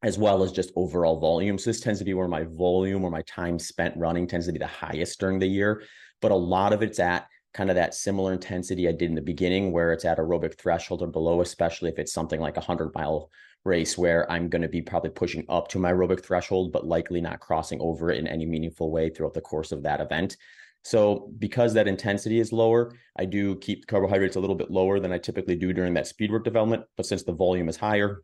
as 0.02 0.18
well 0.18 0.42
as 0.42 0.52
just 0.52 0.72
overall 0.76 1.20
volume. 1.20 1.60
So 1.60 1.70
this 1.70 1.82
tends 1.82 2.00
to 2.00 2.06
be 2.06 2.16
where 2.16 2.28
my 2.28 2.46
volume 2.46 3.04
or 3.04 3.12
my 3.12 3.22
time 3.22 3.60
spent 3.60 3.96
running 3.96 4.26
tends 4.26 4.48
to 4.48 4.52
be 4.52 4.58
the 4.58 4.66
highest 4.66 5.20
during 5.20 5.38
the 5.38 5.46
year. 5.46 5.84
But 6.20 6.32
a 6.32 6.36
lot 6.36 6.74
of 6.74 6.82
it's 6.82 6.98
at 6.98 7.28
kind 7.54 7.70
of 7.70 7.76
that 7.76 7.96
similar 7.96 8.34
intensity 8.34 8.88
I 8.88 8.92
did 8.92 9.10
in 9.10 9.16
the 9.16 9.22
beginning, 9.22 9.72
where 9.72 9.92
it's 9.92 10.06
at 10.06 10.18
aerobic 10.18 10.58
threshold 10.58 11.02
or 11.02 11.08
below, 11.08 11.42
especially 11.42 11.90
if 11.90 12.00
it's 12.00 12.14
something 12.14 12.40
like 12.40 12.58
a 12.58 12.62
100 12.62 12.94
mile 12.94 13.30
race 13.66 13.98
where 13.98 14.30
I'm 14.32 14.50
going 14.50 14.62
to 14.62 14.70
be 14.70 14.82
probably 14.82 15.10
pushing 15.10 15.46
up 15.50 15.68
to 15.70 15.80
my 15.80 15.92
aerobic 15.92 16.24
threshold, 16.24 16.72
but 16.72 16.86
likely 16.86 17.22
not 17.22 17.40
crossing 17.40 17.82
over 17.82 18.12
it 18.12 18.20
in 18.20 18.28
any 18.28 18.46
meaningful 18.46 18.92
way 18.92 19.10
throughout 19.10 19.34
the 19.34 19.42
course 19.42 19.72
of 19.72 19.84
that 19.84 20.00
event. 20.02 20.38
So, 20.84 21.32
because 21.38 21.74
that 21.74 21.90
intensity 21.90 22.40
is 22.40 22.54
lower, 22.54 22.94
I 23.18 23.26
do 23.26 23.58
keep 23.58 23.86
carbohydrates 23.86 24.38
a 24.38 24.40
little 24.40 24.56
bit 24.56 24.72
lower 24.72 25.00
than 25.00 25.12
I 25.12 25.18
typically 25.18 25.56
do 25.56 25.74
during 25.74 25.94
that 25.96 26.08
speed 26.08 26.32
work 26.32 26.46
development. 26.46 26.84
But 26.96 27.06
since 27.06 27.24
the 27.24 27.34
volume 27.34 27.68
is 27.68 27.76
higher, 27.76 28.24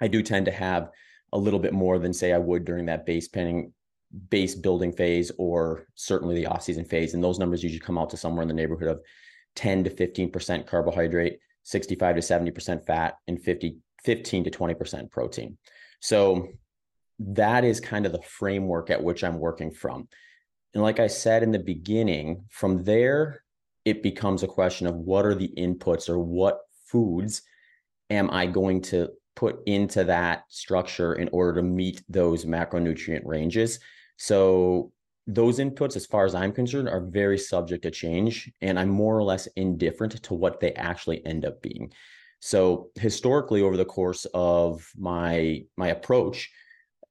I 0.00 0.08
do 0.08 0.22
tend 0.22 0.46
to 0.46 0.52
have 0.52 0.90
a 1.32 1.38
little 1.38 1.58
bit 1.58 1.72
more 1.72 1.98
than 1.98 2.12
say 2.12 2.32
I 2.32 2.38
would 2.38 2.66
during 2.66 2.86
that 2.86 3.06
base 3.06 3.28
pinning 3.28 3.72
base 4.30 4.54
building 4.54 4.92
phase 4.92 5.30
or 5.38 5.86
certainly 5.94 6.34
the 6.34 6.46
off-season 6.46 6.84
phase. 6.84 7.14
And 7.14 7.22
those 7.22 7.38
numbers 7.38 7.62
usually 7.62 7.80
come 7.80 7.98
out 7.98 8.10
to 8.10 8.16
somewhere 8.16 8.42
in 8.42 8.48
the 8.48 8.54
neighborhood 8.54 8.88
of 8.88 9.00
10 9.56 9.84
to 9.84 9.90
15% 9.90 10.66
carbohydrate, 10.66 11.38
65 11.62 12.16
to 12.16 12.20
70% 12.20 12.86
fat, 12.86 13.14
and 13.26 13.42
50, 13.42 13.76
15 14.04 14.44
to 14.44 14.50
20% 14.50 15.10
protein. 15.10 15.56
So 16.00 16.48
that 17.18 17.64
is 17.64 17.80
kind 17.80 18.06
of 18.06 18.12
the 18.12 18.22
framework 18.22 18.90
at 18.90 19.02
which 19.02 19.22
I'm 19.24 19.38
working 19.38 19.70
from. 19.70 20.08
And 20.74 20.82
like 20.82 21.00
I 21.00 21.06
said 21.06 21.42
in 21.42 21.52
the 21.52 21.58
beginning, 21.58 22.44
from 22.50 22.82
there, 22.84 23.42
it 23.84 24.02
becomes 24.02 24.42
a 24.42 24.48
question 24.48 24.86
of 24.86 24.94
what 24.94 25.26
are 25.26 25.34
the 25.34 25.52
inputs 25.56 26.08
or 26.08 26.18
what 26.18 26.60
foods 26.86 27.42
am 28.10 28.30
I 28.30 28.46
going 28.46 28.82
to 28.82 29.10
put 29.34 29.60
into 29.66 30.04
that 30.04 30.44
structure 30.48 31.14
in 31.14 31.28
order 31.32 31.60
to 31.60 31.66
meet 31.66 32.02
those 32.08 32.44
macronutrient 32.44 33.22
ranges. 33.24 33.80
So 34.16 34.92
those 35.26 35.58
inputs, 35.58 35.96
as 35.96 36.06
far 36.06 36.24
as 36.24 36.34
I'm 36.34 36.52
concerned, 36.52 36.88
are 36.88 37.00
very 37.00 37.38
subject 37.38 37.82
to 37.84 37.90
change, 37.90 38.50
and 38.60 38.78
I'm 38.78 38.88
more 38.88 39.16
or 39.16 39.22
less 39.22 39.46
indifferent 39.56 40.22
to 40.22 40.34
what 40.34 40.60
they 40.60 40.72
actually 40.72 41.24
end 41.24 41.44
up 41.44 41.62
being. 41.62 41.92
So 42.40 42.90
historically, 42.96 43.62
over 43.62 43.76
the 43.76 43.84
course 43.84 44.26
of 44.34 44.88
my 44.96 45.64
my 45.76 45.88
approach, 45.88 46.50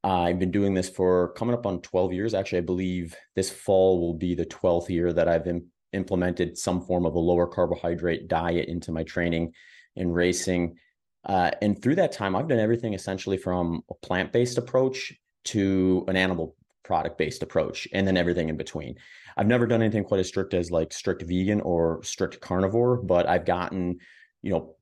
I've 0.04 0.40
been 0.40 0.52
doing 0.52 0.74
this 0.74 0.90
for 0.90 1.32
coming 1.34 1.54
up 1.54 1.66
on 1.66 1.82
12 1.82 2.12
years. 2.12 2.34
Actually, 2.34 2.60
I 2.60 2.62
believe 2.62 3.16
this 3.36 3.50
fall 3.50 4.02
will 4.02 4.16
be 4.16 4.36
the 4.36 4.46
12th 4.46 4.90
year 4.90 5.14
that 5.14 5.28
I've 5.28 5.48
Im- 5.48 5.68
implemented 5.94 6.58
some 6.58 6.82
form 6.82 7.06
of 7.06 7.16
a 7.16 7.20
lower 7.20 7.48
carbohydrate 7.48 8.28
diet 8.28 8.68
into 8.68 8.92
my 8.92 9.04
training 9.04 9.54
and 9.96 10.14
racing. 10.14 10.78
Uh, 11.24 11.52
and 11.62 11.82
through 11.82 11.96
that 11.96 12.12
time, 12.12 12.36
I've 12.36 12.48
done 12.48 12.60
everything 12.60 12.94
essentially 12.94 13.38
from 13.38 13.84
a 13.90 13.94
plant 14.06 14.34
based 14.34 14.58
approach 14.58 15.14
to 15.46 16.04
an 16.08 16.18
animal 16.18 16.56
product 16.84 17.18
based 17.18 17.44
approach, 17.44 17.88
and 17.94 18.08
then 18.08 18.18
everything 18.18 18.50
in 18.50 18.58
between. 18.58 18.96
I've 19.38 19.48
never 19.48 19.66
done 19.66 19.82
anything 19.82 20.04
quite 20.04 20.20
as 20.20 20.28
strict 20.28 20.54
as 20.54 20.72
like 20.72 20.94
strict 20.94 21.24
vegan 21.24 21.62
or 21.62 22.04
strict 22.04 22.42
carnivore, 22.42 22.98
but 22.98 23.28
I've 23.28 23.46
gotten, 23.46 24.00
you 24.42 24.52
know, 24.52 24.76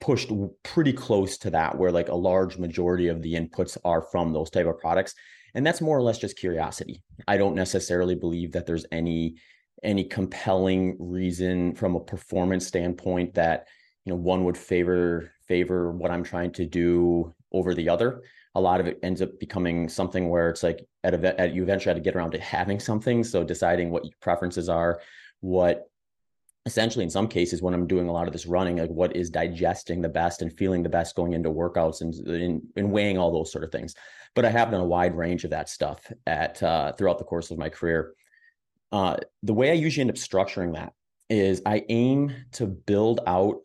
pushed 0.00 0.32
pretty 0.62 0.92
close 0.92 1.38
to 1.38 1.50
that 1.50 1.78
where 1.78 1.92
like 1.92 2.08
a 2.08 2.14
large 2.14 2.58
majority 2.58 3.08
of 3.08 3.22
the 3.22 3.34
inputs 3.34 3.76
are 3.84 4.02
from 4.02 4.32
those 4.32 4.50
type 4.50 4.66
of 4.66 4.78
products 4.78 5.14
and 5.54 5.64
that's 5.64 5.80
more 5.80 5.96
or 5.96 6.02
less 6.02 6.18
just 6.18 6.36
curiosity 6.36 7.02
i 7.28 7.36
don't 7.36 7.54
necessarily 7.54 8.16
believe 8.16 8.50
that 8.50 8.66
there's 8.66 8.84
any 8.90 9.36
any 9.84 10.02
compelling 10.02 10.96
reason 10.98 11.72
from 11.74 11.94
a 11.94 12.00
performance 12.00 12.66
standpoint 12.66 13.32
that 13.34 13.68
you 14.04 14.12
know 14.12 14.18
one 14.18 14.44
would 14.44 14.58
favor 14.58 15.30
favor 15.46 15.92
what 15.92 16.10
i'm 16.10 16.24
trying 16.24 16.50
to 16.50 16.66
do 16.66 17.32
over 17.52 17.72
the 17.72 17.88
other 17.88 18.22
a 18.54 18.60
lot 18.60 18.80
of 18.80 18.86
it 18.86 18.98
ends 19.02 19.22
up 19.22 19.38
becoming 19.38 19.88
something 19.88 20.28
where 20.28 20.50
it's 20.50 20.62
like 20.62 20.84
at, 21.04 21.14
a, 21.14 21.40
at 21.40 21.54
you 21.54 21.62
eventually 21.62 21.90
had 21.94 22.02
to 22.02 22.04
get 22.04 22.16
around 22.16 22.32
to 22.32 22.40
having 22.40 22.80
something. 22.80 23.22
So 23.22 23.44
deciding 23.44 23.90
what 23.90 24.04
your 24.04 24.14
preferences 24.20 24.68
are 24.68 25.00
what 25.40 25.90
essentially 26.66 27.02
in 27.02 27.10
some 27.10 27.26
cases 27.26 27.62
when 27.62 27.72
i'm 27.72 27.86
doing 27.86 28.08
a 28.08 28.12
lot 28.12 28.26
of 28.26 28.32
this 28.32 28.46
running 28.46 28.76
like 28.76 28.90
what 28.90 29.16
is 29.16 29.30
digesting 29.30 30.02
the 30.02 30.08
best 30.08 30.42
and 30.42 30.52
feeling 30.52 30.82
the 30.82 30.88
best 30.88 31.16
going 31.16 31.32
into 31.32 31.48
workouts 31.48 32.02
and, 32.02 32.14
and, 32.26 32.62
and 32.76 32.92
weighing 32.92 33.16
all 33.16 33.32
those 33.32 33.50
sort 33.50 33.64
of 33.64 33.72
things. 33.72 33.94
But 34.34 34.44
i 34.44 34.50
have 34.50 34.70
done 34.70 34.80
a 34.80 34.86
wide 34.86 35.16
range 35.16 35.44
of 35.44 35.50
that 35.50 35.68
stuff 35.68 36.00
at 36.26 36.62
uh, 36.62 36.92
throughout 36.92 37.18
the 37.18 37.24
course 37.24 37.50
of 37.50 37.58
my 37.58 37.68
career. 37.68 38.14
Uh, 38.92 39.16
the 39.42 39.54
way 39.54 39.70
i 39.70 39.74
usually 39.74 40.02
end 40.02 40.10
up 40.10 40.16
structuring 40.16 40.74
that 40.74 40.92
is 41.28 41.62
i 41.64 41.82
aim 41.88 42.34
to 42.52 42.66
build 42.66 43.20
out 43.26 43.56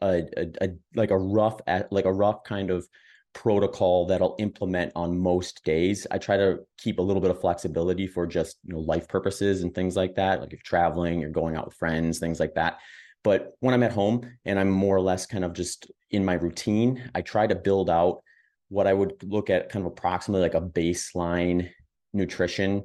a, 0.00 0.24
a, 0.36 0.50
a 0.62 0.68
like 0.94 1.10
a 1.10 1.18
rough 1.18 1.60
like 1.90 2.06
a 2.06 2.12
rough 2.12 2.42
kind 2.44 2.70
of 2.70 2.88
protocol 3.32 4.06
that 4.06 4.20
I'll 4.20 4.36
implement 4.38 4.92
on 4.96 5.18
most 5.18 5.64
days. 5.64 6.06
I 6.10 6.18
try 6.18 6.36
to 6.36 6.60
keep 6.78 6.98
a 6.98 7.02
little 7.02 7.20
bit 7.20 7.30
of 7.30 7.40
flexibility 7.40 8.06
for 8.06 8.26
just, 8.26 8.58
you 8.64 8.74
know, 8.74 8.80
life 8.80 9.08
purposes 9.08 9.62
and 9.62 9.74
things 9.74 9.96
like 9.96 10.14
that. 10.16 10.40
Like 10.40 10.48
if 10.48 10.52
you're 10.54 10.60
traveling, 10.64 11.20
you're 11.20 11.30
going 11.30 11.56
out 11.56 11.66
with 11.66 11.76
friends, 11.76 12.18
things 12.18 12.40
like 12.40 12.54
that. 12.54 12.78
But 13.22 13.52
when 13.60 13.74
I'm 13.74 13.82
at 13.82 13.92
home 13.92 14.28
and 14.44 14.58
I'm 14.58 14.70
more 14.70 14.96
or 14.96 15.00
less 15.00 15.26
kind 15.26 15.44
of 15.44 15.52
just 15.52 15.90
in 16.10 16.24
my 16.24 16.34
routine, 16.34 17.10
I 17.14 17.20
try 17.20 17.46
to 17.46 17.54
build 17.54 17.90
out 17.90 18.22
what 18.68 18.86
I 18.86 18.94
would 18.94 19.22
look 19.22 19.50
at 19.50 19.68
kind 19.68 19.84
of 19.84 19.92
approximately 19.92 20.42
like 20.42 20.54
a 20.54 20.60
baseline 20.60 21.70
nutrition 22.12 22.84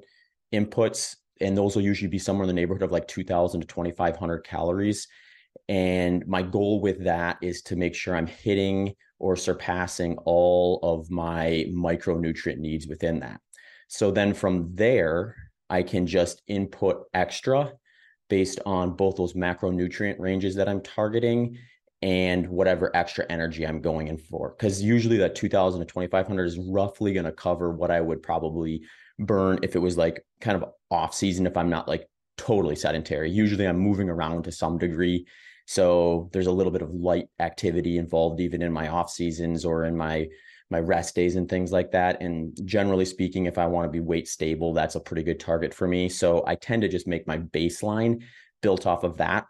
inputs. 0.53 1.15
And 1.41 1.57
those 1.57 1.75
will 1.75 1.83
usually 1.83 2.09
be 2.09 2.19
somewhere 2.19 2.43
in 2.43 2.47
the 2.47 2.53
neighborhood 2.53 2.83
of 2.83 2.91
like 2.91 3.07
2000 3.07 3.61
to 3.61 3.67
2500 3.67 4.39
calories. 4.43 5.07
And 5.69 6.25
my 6.27 6.41
goal 6.41 6.81
with 6.81 7.03
that 7.05 7.37
is 7.41 7.61
to 7.63 7.75
make 7.75 7.95
sure 7.95 8.15
I'm 8.15 8.27
hitting 8.27 8.93
or 9.19 9.35
surpassing 9.35 10.17
all 10.25 10.79
of 10.83 11.09
my 11.09 11.65
micronutrient 11.69 12.57
needs 12.57 12.87
within 12.87 13.19
that. 13.19 13.39
So 13.87 14.11
then 14.11 14.33
from 14.33 14.75
there, 14.75 15.35
I 15.69 15.83
can 15.83 16.05
just 16.05 16.41
input 16.47 17.03
extra 17.13 17.73
based 18.29 18.59
on 18.65 18.95
both 18.95 19.15
those 19.15 19.33
macronutrient 19.33 20.19
ranges 20.19 20.55
that 20.55 20.67
I'm 20.67 20.81
targeting 20.81 21.57
and 22.01 22.47
whatever 22.47 22.95
extra 22.95 23.25
energy 23.29 23.65
I'm 23.65 23.81
going 23.81 24.07
in 24.07 24.17
for. 24.17 24.49
Because 24.49 24.81
usually 24.81 25.17
that 25.17 25.35
2000 25.35 25.79
to 25.79 25.85
2500 25.85 26.45
is 26.45 26.59
roughly 26.59 27.13
going 27.13 27.25
to 27.25 27.31
cover 27.31 27.71
what 27.71 27.91
I 27.91 28.01
would 28.01 28.21
probably 28.21 28.83
burn 29.19 29.59
if 29.63 29.75
it 29.75 29.79
was 29.79 29.97
like 29.97 30.25
kind 30.41 30.61
of 30.61 30.69
off 30.91 31.13
season, 31.13 31.47
if 31.47 31.57
I'm 31.57 31.69
not 31.69 31.87
like 31.87 32.07
totally 32.37 32.75
sedentary. 32.75 33.31
Usually 33.31 33.65
I'm 33.65 33.79
moving 33.79 34.09
around 34.09 34.43
to 34.43 34.51
some 34.51 34.77
degree 34.77 35.25
so 35.65 36.29
there's 36.31 36.47
a 36.47 36.51
little 36.51 36.71
bit 36.71 36.81
of 36.81 36.93
light 36.93 37.27
activity 37.39 37.97
involved 37.97 38.39
even 38.39 38.61
in 38.61 38.71
my 38.71 38.87
off 38.87 39.09
seasons 39.09 39.65
or 39.65 39.85
in 39.85 39.97
my 39.97 40.27
my 40.71 40.79
rest 40.79 41.15
days 41.15 41.35
and 41.35 41.47
things 41.47 41.71
like 41.71 41.91
that. 41.91 42.21
And 42.21 42.57
generally 42.65 43.05
speaking, 43.05 43.45
if 43.45 43.57
I 43.57 43.67
want 43.67 43.85
to 43.85 43.91
be 43.91 43.99
weight 43.99 44.27
stable, 44.27 44.73
that's 44.73 44.95
a 44.95 44.99
pretty 44.99 45.21
good 45.21 45.39
target 45.39 45.73
for 45.73 45.87
me. 45.87 46.09
So 46.09 46.43
I 46.47 46.55
tend 46.55 46.81
to 46.81 46.87
just 46.87 47.07
make 47.07 47.27
my 47.27 47.37
baseline 47.37 48.23
built 48.61 48.87
off 48.87 49.03
of 49.03 49.17
that 49.17 49.45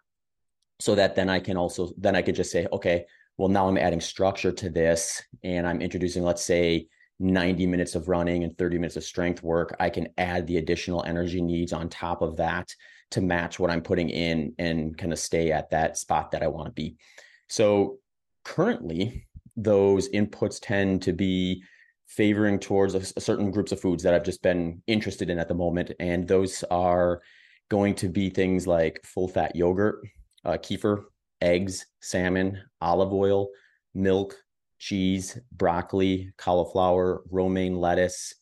so 0.80 0.94
that 0.96 1.16
then 1.16 1.30
I 1.30 1.40
can 1.40 1.56
also 1.56 1.92
then 1.98 2.16
I 2.16 2.22
could 2.22 2.36
just 2.36 2.52
say, 2.52 2.68
okay, 2.72 3.06
well 3.38 3.50
now 3.50 3.68
I'm 3.68 3.78
adding 3.78 4.02
structure 4.02 4.52
to 4.52 4.70
this 4.70 5.24
and 5.44 5.68
I'm 5.68 5.82
introducing, 5.82 6.24
let's 6.24 6.44
say, 6.44 6.88
90 7.20 7.66
minutes 7.68 7.96
of 7.96 8.10
running 8.10 8.44
and 8.44 8.58
30 8.58 8.78
minutes 8.78 8.98
of 8.98 9.04
strength 9.04 9.42
work. 9.42 9.76
I 9.80 9.90
can 9.90 10.10
add 10.18 10.48
the 10.48 10.58
additional 10.58 11.04
energy 11.06 11.42
needs 11.42 11.72
on 11.72 11.88
top 11.88 12.22
of 12.22 12.36
that 12.38 12.74
to 13.12 13.22
match 13.22 13.60
what 13.60 13.70
I'm 13.70 13.82
putting 13.82 14.10
in 14.10 14.54
and 14.58 14.98
kind 14.98 15.14
of 15.14 15.20
stay 15.20 15.52
at 15.52 15.70
that 15.70 15.98
spot 15.98 16.32
that 16.32 16.44
I 16.44 16.48
want 16.48 16.68
to 16.68 16.72
be. 16.72 16.98
So 17.48 18.00
currently, 18.44 19.28
those 19.56 20.10
inputs 20.10 20.60
tend 20.62 21.02
to 21.04 21.14
be 21.14 21.64
favoring 22.08 22.60
towards 22.60 22.96
a, 22.96 23.00
a 23.18 23.22
certain 23.22 23.52
groups 23.52 23.72
of 23.72 23.80
foods 23.80 24.04
that 24.04 24.14
I've 24.14 24.24
just 24.24 24.42
been 24.42 24.82
interested 24.88 25.30
in 25.30 25.40
at 25.40 25.48
the 25.48 25.54
moment. 25.54 25.92
And 26.00 26.28
those 26.28 26.64
are 26.70 27.22
going 27.70 27.96
to 27.96 28.10
be 28.10 28.30
things 28.30 28.68
like 28.68 29.02
full 29.04 29.28
fat 29.28 29.56
yogurt, 29.56 30.02
uh, 30.44 30.58
kefir, 30.58 31.04
eggs, 31.42 31.86
salmon, 32.02 32.62
olive 32.82 33.14
oil, 33.14 33.50
milk, 33.94 34.36
cheese, 34.78 35.40
broccoli, 35.52 36.32
cauliflower, 36.38 37.24
romaine 37.32 37.76
lettuce, 37.76 38.36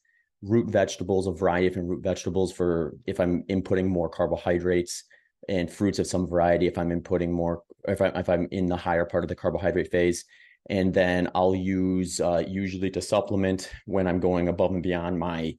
root 0.44 0.68
vegetables, 0.68 1.28
a 1.28 1.32
variety 1.32 1.68
of 1.68 1.78
root 1.78 2.04
vegetables 2.04 2.52
for 2.52 2.96
if 3.06 3.20
I'm 3.20 3.44
inputting 3.44 3.88
more 3.88 4.10
carbohydrates 4.10 5.04
and 5.50 5.72
fruits 5.72 6.00
of 6.00 6.08
some 6.08 6.28
variety, 6.28 6.68
if 6.68 6.78
I'm 6.78 6.90
inputting 6.90 7.30
more, 7.30 7.64
if, 7.88 8.02
I, 8.02 8.08
if 8.10 8.30
I'm 8.30 8.48
in 8.52 8.68
the 8.68 8.78
higher 8.78 9.06
part 9.06 9.24
of 9.24 9.30
the 9.30 9.36
carbohydrate 9.36 9.92
phase. 9.92 10.26
And 10.70 10.94
then 10.94 11.30
I'll 11.36 11.56
use 11.56 12.22
uh, 12.22 12.44
usually 12.48 12.90
to 12.92 13.02
supplement 13.02 13.70
when 13.86 14.08
I'm 14.08 14.20
going 14.20 14.48
above 14.48 14.72
and 14.72 14.84
beyond 14.84 15.20
my 15.20 15.58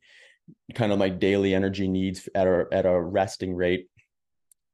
kind 0.75 0.93
of 0.93 0.99
my 0.99 1.09
daily 1.09 1.55
energy 1.55 1.89
needs 1.89 2.29
at 2.35 2.47
a 2.47 2.67
at 2.71 2.85
a 2.85 3.01
resting 3.01 3.55
rate 3.55 3.89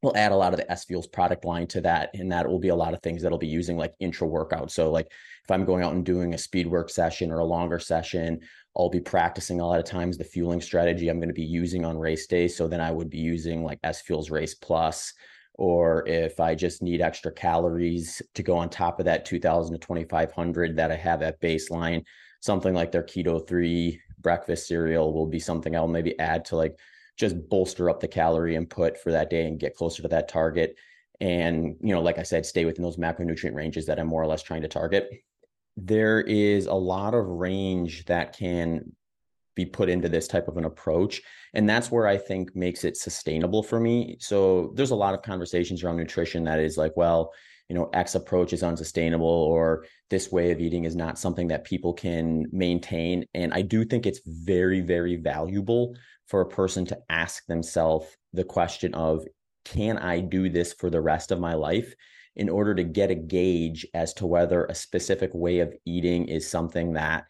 we'll 0.03 0.17
add 0.17 0.33
a 0.33 0.37
lot 0.37 0.53
of 0.53 0.59
the 0.59 0.71
S 0.71 0.85
Fuels 0.85 1.07
product 1.07 1.45
line 1.45 1.67
to 1.69 1.81
that. 1.83 2.11
And 2.15 2.33
that 2.33 2.49
will 2.49 2.59
be 2.59 2.69
a 2.69 2.77
lot 2.77 2.95
of 2.95 3.03
things 3.03 3.23
that'll 3.23 3.39
be 3.39 3.47
using 3.47 3.77
like 3.77 3.95
intra 4.01 4.27
workout. 4.27 4.71
So 4.71 4.91
like 4.91 5.07
if 5.07 5.51
I'm 5.51 5.65
going 5.65 5.83
out 5.83 5.95
and 5.95 6.05
doing 6.05 6.35
a 6.35 6.39
speed 6.39 6.67
work 6.67 6.91
session 6.91 7.31
or 7.31 7.39
a 7.39 7.45
longer 7.45 7.79
session, 7.79 8.41
I'll 8.77 8.89
be 8.89 9.01
practicing 9.01 9.61
a 9.61 9.67
lot 9.67 9.81
of 9.81 9.85
times 9.85 10.17
the 10.17 10.25
fueling 10.25 10.61
strategy 10.61 11.09
I'm 11.09 11.19
going 11.19 11.29
to 11.29 11.35
be 11.35 11.43
using 11.43 11.85
on 11.85 11.99
race 11.99 12.27
day. 12.27 12.49
So 12.49 12.69
then 12.69 12.81
I 12.81 12.91
would 12.91 13.11
be 13.11 13.19
using 13.19 13.65
like 13.65 13.81
S 13.83 14.01
Fuels 14.03 14.31
Race 14.31 14.55
Plus. 14.55 15.13
Or 15.55 16.07
if 16.09 16.41
I 16.41 16.55
just 16.55 16.81
need 16.81 17.03
extra 17.03 17.33
calories 17.33 18.23
to 18.35 18.43
go 18.43 18.57
on 18.57 18.71
top 18.71 18.99
of 18.99 19.05
that 19.05 19.27
2000 19.27 19.75
to 19.75 19.79
2500 19.79 20.77
that 20.77 20.91
I 20.91 20.97
have 20.97 21.23
at 21.23 21.41
baseline, 21.41 22.05
something 22.41 22.73
like 22.73 22.93
their 22.93 23.03
Keto 23.03 23.47
3 23.47 24.01
breakfast 24.21 24.69
cereal 24.69 25.13
will 25.13 25.27
be 25.27 25.41
something 25.41 25.75
I'll 25.77 25.87
maybe 25.87 26.19
add 26.19 26.45
to 26.47 26.57
like 26.57 26.79
just 27.17 27.37
bolster 27.49 27.91
up 27.91 28.01
the 28.01 28.09
calorie 28.09 28.57
input 28.57 28.97
for 28.97 29.13
that 29.13 29.29
day 29.29 29.47
and 29.47 29.61
get 29.61 29.77
closer 29.77 30.01
to 30.03 30.09
that 30.09 30.29
target. 30.29 30.77
And, 31.21 31.77
you 31.83 31.95
know, 31.95 32.01
like 32.01 32.19
I 32.19 32.23
said, 32.23 32.47
stay 32.47 32.65
within 32.65 32.83
those 32.83 32.97
macronutrient 32.97 33.55
ranges 33.55 33.85
that 33.87 33.99
I'm 33.99 34.07
more 34.07 34.23
or 34.23 34.27
less 34.27 34.43
trying 34.43 34.63
to 34.63 34.69
target. 34.69 35.11
There 35.83 36.21
is 36.21 36.67
a 36.67 36.75
lot 36.75 37.15
of 37.15 37.27
range 37.27 38.05
that 38.07 38.37
can 38.37 38.93
be 39.55 39.67
put 39.67 39.89
into 39.89 40.09
this 40.09 40.29
type 40.29 40.49
of 40.49 40.57
an 40.57 40.65
approach. 40.65 41.21
And 41.55 41.69
that's 41.69 41.91
where 41.91 42.07
I 42.07 42.17
think 42.17 42.55
makes 42.55 42.85
it 42.85 42.97
sustainable 42.97 43.63
for 43.63 43.81
me. 43.81 44.17
So 44.21 44.73
there's 44.75 44.93
a 44.93 44.97
lot 44.97 45.15
of 45.15 45.23
conversations 45.23 45.83
around 45.83 45.97
nutrition 45.97 46.45
that 46.45 46.61
is 46.61 46.77
like, 46.77 46.97
well, 46.97 47.33
you 47.69 47.75
know, 47.75 47.89
X 47.93 48.15
approach 48.15 48.53
is 48.53 48.63
unsustainable 48.63 49.27
or 49.27 49.85
this 50.09 50.33
way 50.33 50.51
of 50.51 50.61
eating 50.61 50.85
is 50.85 50.97
not 50.97 51.19
something 51.19 51.49
that 51.49 51.65
people 51.65 51.93
can 51.93 52.47
maintain. 52.53 53.25
And 53.35 53.53
I 53.55 53.63
do 53.63 53.85
think 53.85 54.07
it's 54.07 54.21
very, 54.27 54.81
very 54.81 55.17
valuable 55.17 55.95
for 56.27 56.41
a 56.41 56.49
person 56.49 56.85
to 56.87 56.99
ask 57.09 57.47
themselves 57.47 58.07
the 58.33 58.45
question 58.45 58.95
of 58.95 59.25
can 59.65 59.99
I 59.99 60.21
do 60.21 60.49
this 60.49 60.73
for 60.73 60.91
the 60.91 61.01
rest 61.01 61.31
of 61.31 61.39
my 61.39 61.55
life 61.55 61.95
in 62.37 62.49
order 62.49 62.75
to 62.75 62.85
get 62.85 63.11
a 63.11 63.15
gauge 63.15 63.87
as 63.95 64.15
to 64.15 64.27
whether 64.27 64.65
a 64.65 64.75
specific 64.75 65.31
way 65.35 65.61
of 65.61 65.75
eating 65.85 66.27
is 66.29 66.49
something 66.49 66.93
that 66.95 67.25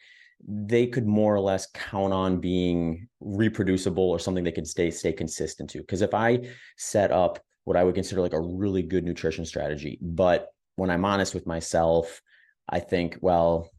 they 0.46 0.86
could 0.86 1.06
more 1.06 1.34
or 1.34 1.40
less 1.40 1.68
count 1.74 2.12
on 2.12 2.40
being 2.40 3.08
reproducible 3.20 4.10
or 4.10 4.18
something 4.18 4.42
they 4.42 4.52
could 4.52 4.66
stay 4.66 4.90
stay 4.90 5.12
consistent 5.12 5.68
to 5.68 5.80
because 5.80 6.00
if 6.00 6.14
i 6.14 6.40
set 6.78 7.10
up 7.10 7.38
what 7.64 7.76
i 7.76 7.84
would 7.84 7.94
consider 7.94 8.22
like 8.22 8.32
a 8.32 8.40
really 8.40 8.82
good 8.82 9.04
nutrition 9.04 9.44
strategy 9.44 9.98
but 10.00 10.48
when 10.76 10.88
i'm 10.88 11.04
honest 11.04 11.34
with 11.34 11.46
myself 11.46 12.22
i 12.70 12.80
think 12.80 13.18
well 13.20 13.70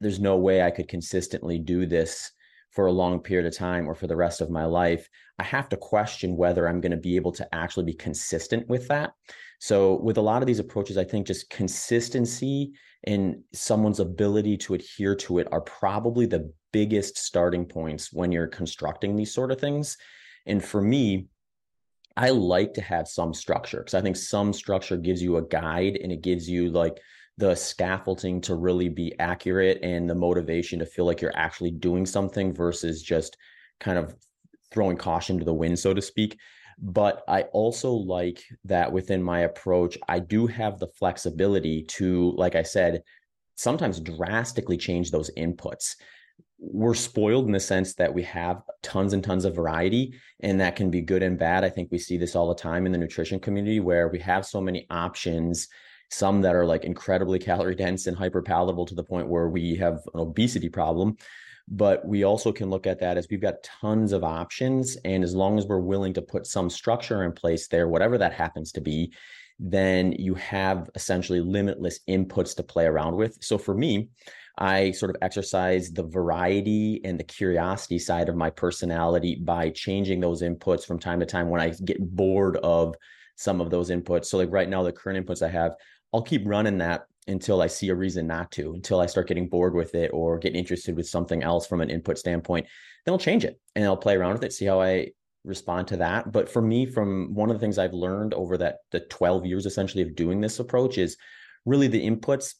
there's 0.00 0.20
no 0.20 0.36
way 0.36 0.62
i 0.62 0.70
could 0.70 0.86
consistently 0.86 1.58
do 1.58 1.84
this 1.84 2.30
for 2.74 2.86
a 2.86 2.92
long 2.92 3.20
period 3.20 3.46
of 3.46 3.56
time 3.56 3.88
or 3.88 3.94
for 3.94 4.08
the 4.08 4.16
rest 4.16 4.40
of 4.40 4.50
my 4.50 4.64
life, 4.64 5.08
I 5.38 5.44
have 5.44 5.68
to 5.68 5.76
question 5.76 6.36
whether 6.36 6.68
I'm 6.68 6.80
going 6.80 6.90
to 6.90 6.96
be 6.96 7.14
able 7.14 7.30
to 7.32 7.54
actually 7.54 7.84
be 7.84 7.94
consistent 7.94 8.68
with 8.68 8.88
that. 8.88 9.12
So, 9.60 10.00
with 10.00 10.18
a 10.18 10.22
lot 10.22 10.42
of 10.42 10.46
these 10.46 10.58
approaches, 10.58 10.98
I 10.98 11.04
think 11.04 11.26
just 11.26 11.50
consistency 11.50 12.72
and 13.04 13.42
someone's 13.52 14.00
ability 14.00 14.56
to 14.58 14.74
adhere 14.74 15.14
to 15.16 15.38
it 15.38 15.48
are 15.52 15.60
probably 15.60 16.26
the 16.26 16.52
biggest 16.72 17.18
starting 17.18 17.66
points 17.66 18.12
when 18.12 18.32
you're 18.32 18.46
constructing 18.46 19.14
these 19.14 19.32
sort 19.32 19.52
of 19.52 19.60
things. 19.60 19.96
And 20.46 20.64
for 20.64 20.80
me, 20.80 21.28
I 22.16 22.30
like 22.30 22.74
to 22.74 22.80
have 22.80 23.08
some 23.08 23.34
structure 23.34 23.78
because 23.78 23.94
I 23.94 24.00
think 24.00 24.16
some 24.16 24.52
structure 24.52 24.96
gives 24.96 25.22
you 25.22 25.36
a 25.36 25.42
guide 25.42 25.98
and 26.02 26.12
it 26.12 26.22
gives 26.22 26.48
you 26.48 26.70
like 26.70 26.98
the 27.36 27.54
scaffolding 27.54 28.40
to 28.42 28.54
really 28.54 28.88
be 28.88 29.18
accurate 29.18 29.80
and 29.82 30.08
the 30.08 30.14
motivation 30.14 30.78
to 30.78 30.86
feel 30.86 31.04
like 31.04 31.20
you're 31.20 31.36
actually 31.36 31.72
doing 31.72 32.06
something 32.06 32.54
versus 32.54 33.02
just 33.02 33.36
kind 33.80 33.98
of 33.98 34.14
throwing 34.70 34.96
caution 34.96 35.38
to 35.38 35.44
the 35.44 35.54
wind, 35.54 35.78
so 35.78 35.92
to 35.92 36.02
speak. 36.02 36.38
But 36.78 37.22
I 37.28 37.42
also 37.52 37.92
like 37.92 38.42
that 38.64 38.92
within 38.92 39.22
my 39.22 39.40
approach, 39.40 39.96
I 40.08 40.18
do 40.18 40.46
have 40.46 40.78
the 40.78 40.88
flexibility 40.88 41.82
to, 41.82 42.32
like 42.36 42.54
I 42.54 42.62
said, 42.62 43.02
sometimes 43.56 44.00
drastically 44.00 44.76
change 44.76 45.10
those 45.10 45.30
inputs. 45.36 45.96
We're 46.58 46.94
spoiled 46.94 47.46
in 47.46 47.52
the 47.52 47.60
sense 47.60 47.94
that 47.94 48.12
we 48.12 48.22
have 48.24 48.62
tons 48.82 49.12
and 49.12 49.22
tons 49.22 49.44
of 49.44 49.54
variety, 49.54 50.14
and 50.40 50.60
that 50.60 50.76
can 50.76 50.90
be 50.90 51.00
good 51.00 51.22
and 51.22 51.38
bad. 51.38 51.64
I 51.64 51.70
think 51.70 51.90
we 51.90 51.98
see 51.98 52.16
this 52.16 52.34
all 52.34 52.48
the 52.48 52.54
time 52.54 52.86
in 52.86 52.92
the 52.92 52.98
nutrition 52.98 53.38
community 53.38 53.80
where 53.80 54.08
we 54.08 54.18
have 54.20 54.46
so 54.46 54.60
many 54.60 54.86
options 54.90 55.68
some 56.10 56.40
that 56.42 56.54
are 56.54 56.66
like 56.66 56.84
incredibly 56.84 57.38
calorie 57.40 57.74
dense 57.74 58.06
and 58.06 58.16
hyper 58.16 58.42
palatable 58.42 58.86
to 58.86 58.94
the 58.94 59.02
point 59.02 59.28
where 59.28 59.48
we 59.48 59.74
have 59.76 60.00
an 60.14 60.20
obesity 60.20 60.68
problem 60.68 61.16
but 61.68 62.06
we 62.06 62.24
also 62.24 62.52
can 62.52 62.68
look 62.70 62.86
at 62.86 63.00
that 63.00 63.16
as 63.16 63.26
we've 63.30 63.40
got 63.40 63.62
tons 63.62 64.12
of 64.12 64.22
options 64.22 64.96
and 65.04 65.24
as 65.24 65.34
long 65.34 65.58
as 65.58 65.66
we're 65.66 65.78
willing 65.78 66.12
to 66.12 66.22
put 66.22 66.46
some 66.46 66.68
structure 66.68 67.24
in 67.24 67.32
place 67.32 67.68
there 67.68 67.88
whatever 67.88 68.18
that 68.18 68.32
happens 68.32 68.72
to 68.72 68.80
be 68.80 69.12
then 69.58 70.12
you 70.12 70.34
have 70.34 70.90
essentially 70.94 71.40
limitless 71.40 72.00
inputs 72.08 72.54
to 72.54 72.62
play 72.62 72.84
around 72.86 73.16
with 73.16 73.38
so 73.40 73.56
for 73.56 73.74
me 73.74 74.08
I 74.56 74.92
sort 74.92 75.10
of 75.10 75.16
exercise 75.20 75.90
the 75.90 76.04
variety 76.04 77.00
and 77.04 77.18
the 77.18 77.24
curiosity 77.24 77.98
side 77.98 78.28
of 78.28 78.36
my 78.36 78.50
personality 78.50 79.34
by 79.34 79.70
changing 79.70 80.20
those 80.20 80.42
inputs 80.42 80.86
from 80.86 80.98
time 80.98 81.18
to 81.20 81.26
time 81.26 81.48
when 81.48 81.60
I 81.60 81.70
get 81.70 81.98
bored 82.14 82.56
of 82.58 82.94
some 83.36 83.60
of 83.60 83.70
those 83.70 83.90
inputs. 83.90 84.26
So, 84.26 84.38
like 84.38 84.52
right 84.52 84.68
now, 84.68 84.84
the 84.84 84.92
current 84.92 85.26
inputs 85.26 85.42
I 85.42 85.48
have, 85.48 85.74
I'll 86.12 86.22
keep 86.22 86.46
running 86.46 86.78
that 86.78 87.06
until 87.26 87.62
I 87.62 87.66
see 87.66 87.88
a 87.88 87.94
reason 87.94 88.26
not 88.26 88.50
to, 88.52 88.74
until 88.74 89.00
I 89.00 89.06
start 89.06 89.28
getting 89.28 89.48
bored 89.48 89.74
with 89.74 89.94
it 89.94 90.10
or 90.12 90.38
get 90.38 90.54
interested 90.54 90.96
with 90.96 91.08
something 91.08 91.42
else 91.42 91.66
from 91.66 91.80
an 91.80 91.90
input 91.90 92.18
standpoint. 92.18 92.66
Then 93.04 93.12
I'll 93.12 93.18
change 93.18 93.44
it 93.44 93.60
and 93.74 93.84
I'll 93.84 93.96
play 93.96 94.16
around 94.16 94.34
with 94.34 94.44
it, 94.44 94.52
see 94.52 94.66
how 94.66 94.80
I 94.80 95.12
respond 95.44 95.88
to 95.88 95.98
that. 95.98 96.32
But 96.32 96.48
for 96.48 96.62
me, 96.62 96.86
from 96.86 97.34
one 97.34 97.50
of 97.50 97.56
the 97.56 97.60
things 97.60 97.78
I've 97.78 97.92
learned 97.92 98.34
over 98.34 98.56
that 98.58 98.78
the 98.90 99.00
12 99.00 99.46
years 99.46 99.66
essentially 99.66 100.02
of 100.02 100.14
doing 100.14 100.40
this 100.40 100.58
approach 100.58 100.98
is 100.98 101.16
really 101.64 101.88
the 101.88 102.04
inputs 102.04 102.54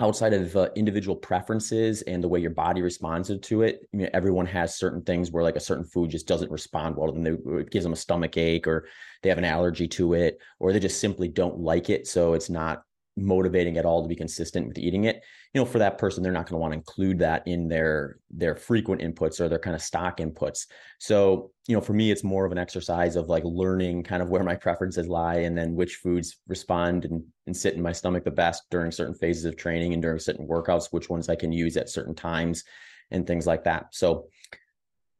outside 0.00 0.32
of 0.32 0.56
uh, 0.56 0.68
individual 0.76 1.16
preferences 1.16 2.02
and 2.02 2.22
the 2.22 2.28
way 2.28 2.38
your 2.38 2.52
body 2.52 2.82
responds 2.82 3.32
to 3.36 3.62
it. 3.62 3.80
Everyone 4.14 4.46
has 4.46 4.76
certain 4.76 5.02
things 5.02 5.32
where 5.32 5.42
like 5.42 5.56
a 5.56 5.60
certain 5.60 5.84
food 5.84 6.10
just 6.10 6.28
doesn't 6.28 6.52
respond 6.52 6.96
well 6.96 7.12
to 7.12 7.18
and 7.18 7.26
it 7.60 7.70
gives 7.70 7.82
them 7.82 7.92
a 7.92 7.96
stomach 7.96 8.36
ache 8.36 8.68
or 8.68 8.86
they 9.22 9.28
have 9.28 9.38
an 9.38 9.44
allergy 9.44 9.88
to 9.88 10.14
it 10.14 10.38
or 10.60 10.72
they 10.72 10.78
just 10.78 11.00
simply 11.00 11.26
don't 11.26 11.58
like 11.58 11.90
it. 11.90 12.06
So 12.06 12.34
it's 12.34 12.48
not 12.48 12.82
motivating 13.18 13.76
at 13.76 13.84
all 13.84 14.02
to 14.02 14.08
be 14.08 14.16
consistent 14.16 14.66
with 14.66 14.78
eating 14.78 15.04
it 15.04 15.22
you 15.52 15.60
know 15.60 15.64
for 15.64 15.78
that 15.78 15.98
person 15.98 16.22
they're 16.22 16.32
not 16.32 16.46
going 16.46 16.54
to 16.54 16.60
want 16.60 16.72
to 16.72 16.78
include 16.78 17.18
that 17.18 17.46
in 17.46 17.68
their 17.68 18.18
their 18.30 18.54
frequent 18.54 19.00
inputs 19.00 19.40
or 19.40 19.48
their 19.48 19.58
kind 19.58 19.74
of 19.74 19.82
stock 19.82 20.18
inputs 20.18 20.66
so 20.98 21.50
you 21.66 21.74
know 21.74 21.80
for 21.80 21.92
me 21.92 22.10
it's 22.10 22.24
more 22.24 22.44
of 22.44 22.52
an 22.52 22.58
exercise 22.58 23.16
of 23.16 23.28
like 23.28 23.44
learning 23.44 24.02
kind 24.02 24.22
of 24.22 24.30
where 24.30 24.44
my 24.44 24.54
preferences 24.54 25.08
lie 25.08 25.36
and 25.36 25.56
then 25.56 25.74
which 25.74 25.96
foods 25.96 26.38
respond 26.46 27.04
and, 27.04 27.22
and 27.46 27.56
sit 27.56 27.74
in 27.74 27.82
my 27.82 27.92
stomach 27.92 28.24
the 28.24 28.30
best 28.30 28.64
during 28.70 28.90
certain 28.90 29.14
phases 29.14 29.44
of 29.44 29.56
training 29.56 29.92
and 29.92 30.02
during 30.02 30.18
certain 30.18 30.46
workouts 30.46 30.92
which 30.92 31.08
ones 31.08 31.28
i 31.28 31.36
can 31.36 31.52
use 31.52 31.76
at 31.76 31.88
certain 31.88 32.14
times 32.14 32.64
and 33.10 33.26
things 33.26 33.46
like 33.46 33.64
that 33.64 33.86
so 33.92 34.28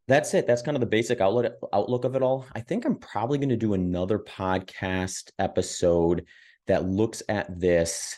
that's 0.08 0.32
it. 0.32 0.46
That's 0.46 0.62
kind 0.62 0.74
of 0.74 0.80
the 0.80 0.86
basic 0.86 1.20
outlook 1.20 1.52
outlook 1.70 2.04
of 2.04 2.16
it 2.16 2.22
all. 2.22 2.46
I 2.54 2.60
think 2.60 2.86
I'm 2.86 2.96
probably 2.96 3.36
going 3.36 3.50
to 3.50 3.56
do 3.56 3.74
another 3.74 4.18
podcast 4.18 5.30
episode 5.38 6.24
that 6.68 6.86
looks 6.86 7.22
at 7.28 7.58
this 7.58 8.16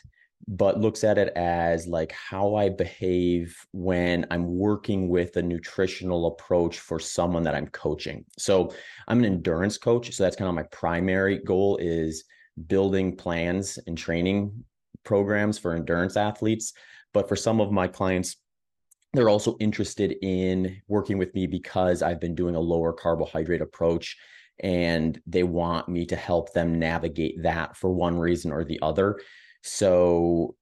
but 0.48 0.80
looks 0.80 1.04
at 1.04 1.18
it 1.18 1.32
as 1.36 1.86
like 1.86 2.12
how 2.12 2.54
I 2.54 2.70
behave 2.70 3.56
when 3.72 4.26
I'm 4.30 4.46
working 4.56 5.08
with 5.08 5.36
a 5.36 5.42
nutritional 5.42 6.26
approach 6.26 6.80
for 6.80 6.98
someone 6.98 7.44
that 7.44 7.54
I'm 7.54 7.68
coaching. 7.68 8.24
So 8.38 8.74
I'm 9.06 9.20
an 9.20 9.26
endurance 9.26 9.78
coach, 9.78 10.10
so 10.12 10.24
that's 10.24 10.36
kind 10.36 10.48
of 10.48 10.54
my 10.54 10.64
primary 10.64 11.38
goal 11.38 11.76
is 11.76 12.24
building 12.66 13.16
plans 13.16 13.78
and 13.86 13.96
training 13.96 14.64
programs 15.04 15.58
for 15.58 15.74
endurance 15.74 16.16
athletes, 16.16 16.72
but 17.12 17.28
for 17.28 17.36
some 17.36 17.60
of 17.60 17.70
my 17.70 17.86
clients 17.86 18.36
they're 19.12 19.28
also 19.28 19.56
interested 19.58 20.14
in 20.22 20.80
working 20.86 21.18
with 21.18 21.34
me 21.34 21.46
because 21.46 22.00
I've 22.00 22.20
been 22.20 22.36
doing 22.36 22.54
a 22.54 22.60
lower 22.60 22.92
carbohydrate 22.92 23.60
approach 23.60 24.16
and 24.61 25.20
they 25.27 25.42
want 25.42 25.88
me 25.88 26.07
to 26.07 26.16
help 26.16 26.53
them 26.53 26.79
navigate 26.79 27.42
that 27.42 27.77
for 27.77 27.90
one 27.90 28.18
reason 28.18 28.53
or 28.53 28.64
the 28.64 28.79
other. 28.83 29.18
So 29.62 30.55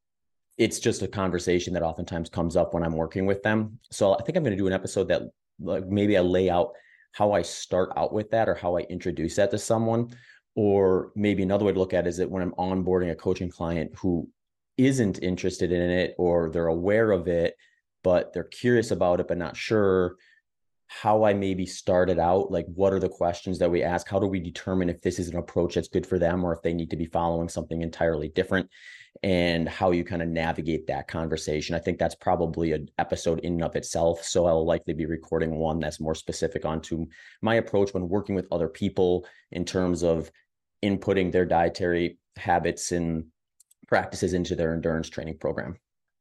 it's 0.56 0.78
just 0.80 1.02
a 1.02 1.08
conversation 1.08 1.74
that 1.74 1.82
oftentimes 1.82 2.28
comes 2.28 2.56
up 2.56 2.74
when 2.74 2.82
I'm 2.82 2.96
working 2.96 3.26
with 3.26 3.42
them. 3.42 3.78
So 3.90 4.14
I 4.14 4.22
think 4.22 4.36
I'm 4.36 4.44
going 4.44 4.56
to 4.56 4.62
do 4.62 4.66
an 4.66 4.72
episode 4.72 5.08
that 5.08 5.22
like 5.60 5.86
maybe 5.86 6.16
I 6.16 6.20
lay 6.20 6.50
out 6.50 6.72
how 7.12 7.32
I 7.32 7.42
start 7.42 7.90
out 7.96 8.12
with 8.12 8.30
that 8.30 8.48
or 8.48 8.54
how 8.54 8.76
I 8.76 8.80
introduce 8.82 9.36
that 9.36 9.50
to 9.50 9.58
someone. 9.58 10.14
Or 10.54 11.12
maybe 11.14 11.42
another 11.42 11.64
way 11.64 11.72
to 11.72 11.78
look 11.78 11.94
at 11.94 12.06
it 12.06 12.08
is 12.08 12.16
that 12.16 12.30
when 12.30 12.42
I'm 12.42 12.52
onboarding 12.52 13.12
a 13.12 13.16
coaching 13.16 13.48
client 13.48 13.92
who 13.96 14.28
isn't 14.76 15.22
interested 15.22 15.72
in 15.72 15.90
it 15.90 16.14
or 16.18 16.50
they're 16.50 16.66
aware 16.66 17.12
of 17.12 17.28
it, 17.28 17.54
but 18.02 18.32
they're 18.32 18.44
curious 18.44 18.90
about 18.90 19.20
it, 19.20 19.28
but 19.28 19.38
not 19.38 19.56
sure 19.56 20.16
how 20.88 21.22
I 21.22 21.34
maybe 21.34 21.66
started 21.66 22.18
out. 22.18 22.50
Like, 22.50 22.66
what 22.74 22.92
are 22.92 22.98
the 22.98 23.10
questions 23.10 23.58
that 23.58 23.70
we 23.70 23.82
ask? 23.82 24.08
How 24.08 24.18
do 24.18 24.26
we 24.26 24.40
determine 24.40 24.88
if 24.88 25.02
this 25.02 25.18
is 25.18 25.28
an 25.28 25.36
approach 25.36 25.74
that's 25.74 25.88
good 25.88 26.06
for 26.06 26.18
them 26.18 26.42
or 26.42 26.52
if 26.52 26.62
they 26.62 26.72
need 26.72 26.90
to 26.90 26.96
be 26.96 27.06
following 27.06 27.48
something 27.48 27.82
entirely 27.82 28.28
different? 28.28 28.68
And 29.22 29.68
how 29.68 29.90
you 29.90 30.04
kind 30.04 30.22
of 30.22 30.28
navigate 30.28 30.86
that 30.86 31.08
conversation. 31.08 31.74
I 31.74 31.80
think 31.80 31.98
that's 31.98 32.14
probably 32.14 32.72
an 32.72 32.88
episode 32.98 33.40
in 33.40 33.54
and 33.54 33.64
of 33.64 33.76
itself. 33.76 34.24
So 34.24 34.46
I'll 34.46 34.64
likely 34.64 34.94
be 34.94 35.06
recording 35.06 35.56
one 35.56 35.80
that's 35.80 36.00
more 36.00 36.14
specific 36.14 36.64
onto 36.64 37.06
my 37.42 37.56
approach 37.56 37.92
when 37.92 38.08
working 38.08 38.34
with 38.34 38.46
other 38.52 38.68
people 38.68 39.26
in 39.50 39.64
terms 39.64 40.02
of 40.02 40.30
inputting 40.84 41.32
their 41.32 41.44
dietary 41.44 42.18
habits 42.36 42.92
and 42.92 43.24
practices 43.88 44.34
into 44.34 44.54
their 44.54 44.72
endurance 44.72 45.08
training 45.08 45.38
program. 45.38 45.76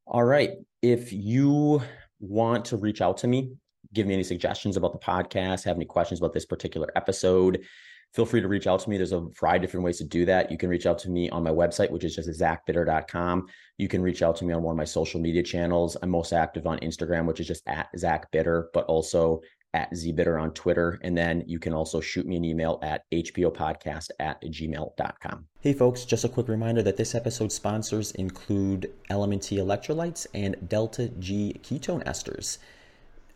All 0.08 0.24
right. 0.24 0.52
If 0.82 1.14
you 1.14 1.82
want 2.20 2.66
to 2.66 2.78
reach 2.78 3.02
out 3.02 3.18
to 3.18 3.28
me, 3.28 3.52
give 3.94 4.08
me 4.08 4.14
any 4.14 4.24
suggestions 4.24 4.78
about 4.78 4.94
the 4.94 5.00
podcast, 5.00 5.64
have 5.66 5.76
any 5.76 5.86
questions 5.86 6.20
about 6.20 6.34
this 6.34 6.46
particular 6.46 6.88
episode, 6.96 7.66
feel 8.14 8.26
free 8.26 8.42
to 8.42 8.48
reach 8.48 8.68
out 8.68 8.80
to 8.82 8.90
me. 8.90 8.98
There's 8.98 9.12
a 9.12 9.28
variety 9.40 9.66
of 9.66 9.70
different 9.70 9.86
ways 9.86 9.98
to 9.98 10.04
do 10.04 10.26
that. 10.26 10.52
You 10.52 10.58
can 10.58 10.70
reach 10.70 10.86
out 10.86 11.00
to 11.00 11.10
me 11.10 11.30
on 11.30 11.44
my 11.44 11.52
website, 11.52 11.92
which 11.92 12.04
is 12.04 12.16
just 12.16 12.30
zachbitter.com. 12.30 13.48
You 13.78 13.88
can 13.88 14.02
reach 14.02 14.22
out 14.22 14.36
to 14.38 14.46
me 14.46 14.54
on 14.54 14.64
one 14.64 14.74
of 14.74 14.78
my 14.78 14.86
social 14.86 15.20
media 15.20 15.44
channels. 15.44 15.98
I'm 16.02 16.10
most 16.10 16.34
active 16.34 16.66
on 16.66 16.80
Instagram, 16.80 17.26
which 17.26 17.40
is 17.40 17.48
just 17.48 17.68
at 17.68 17.90
Zach 17.98 18.32
Bitter, 18.32 18.70
but 18.74 18.86
also 18.86 19.42
at 19.74 19.92
zbitter 19.92 20.42
on 20.42 20.52
Twitter. 20.54 20.98
And 21.04 21.16
then 21.16 21.44
you 21.46 21.60
can 21.60 21.74
also 21.74 22.00
shoot 22.00 22.26
me 22.26 22.38
an 22.38 22.46
email 22.46 22.80
at 22.82 23.04
hpopodcast 23.12 24.10
at 24.20 24.42
gmail.com. 24.42 25.46
Hey 25.60 25.74
folks, 25.74 26.06
just 26.06 26.24
a 26.24 26.30
quick 26.30 26.48
reminder 26.48 26.82
that 26.84 26.98
this 26.98 27.14
episode's 27.14 27.56
sponsors 27.56 28.12
include 28.14 28.92
LMNT 29.12 29.58
electrolytes 29.58 30.26
and 30.34 30.56
Delta 30.68 31.10
G 31.20 31.60
ketone 31.62 32.04
esters. 32.06 32.58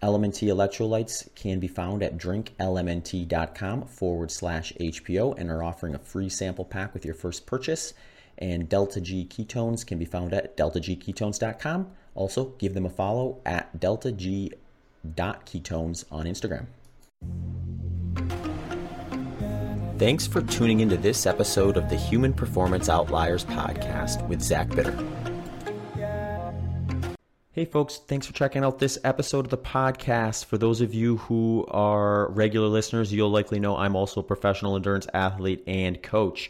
LMNT 0.01 0.47
electrolytes 0.47 1.33
can 1.35 1.59
be 1.59 1.67
found 1.67 2.01
at 2.01 2.17
drinklmnt.com 2.17 3.85
forward 3.85 4.31
slash 4.31 4.73
HPO 4.79 5.37
and 5.37 5.51
are 5.51 5.63
offering 5.63 5.93
a 5.93 5.99
free 5.99 6.29
sample 6.29 6.65
pack 6.65 6.93
with 6.93 7.05
your 7.05 7.13
first 7.13 7.45
purchase. 7.45 7.93
And 8.37 8.67
Delta 8.67 8.99
G 8.99 9.27
ketones 9.29 9.85
can 9.85 9.99
be 9.99 10.05
found 10.05 10.33
at 10.33 10.57
deltagketones.com. 10.57 11.91
Also, 12.15 12.45
give 12.57 12.73
them 12.73 12.85
a 12.85 12.89
follow 12.89 13.39
at 13.45 13.79
Delta 13.79 14.11
G 14.11 14.53
ketones 15.05 16.05
on 16.11 16.25
Instagram. 16.25 16.65
Thanks 19.99 20.25
for 20.25 20.41
tuning 20.41 20.79
into 20.79 20.97
this 20.97 21.27
episode 21.27 21.77
of 21.77 21.89
the 21.89 21.95
Human 21.95 22.33
Performance 22.33 22.89
Outliers 22.89 23.45
podcast 23.45 24.27
with 24.27 24.41
Zach 24.41 24.67
Bitter. 24.69 24.97
Hey, 27.53 27.65
folks, 27.65 27.97
thanks 27.97 28.25
for 28.25 28.31
checking 28.31 28.63
out 28.63 28.79
this 28.79 28.97
episode 29.03 29.43
of 29.43 29.51
the 29.51 29.57
podcast. 29.57 30.45
For 30.45 30.57
those 30.57 30.79
of 30.79 30.93
you 30.93 31.17
who 31.17 31.65
are 31.69 32.31
regular 32.31 32.67
listeners, 32.67 33.11
you'll 33.11 33.29
likely 33.29 33.59
know 33.59 33.75
I'm 33.75 33.93
also 33.93 34.21
a 34.21 34.23
professional 34.23 34.77
endurance 34.77 35.05
athlete 35.13 35.61
and 35.67 36.01
coach. 36.01 36.49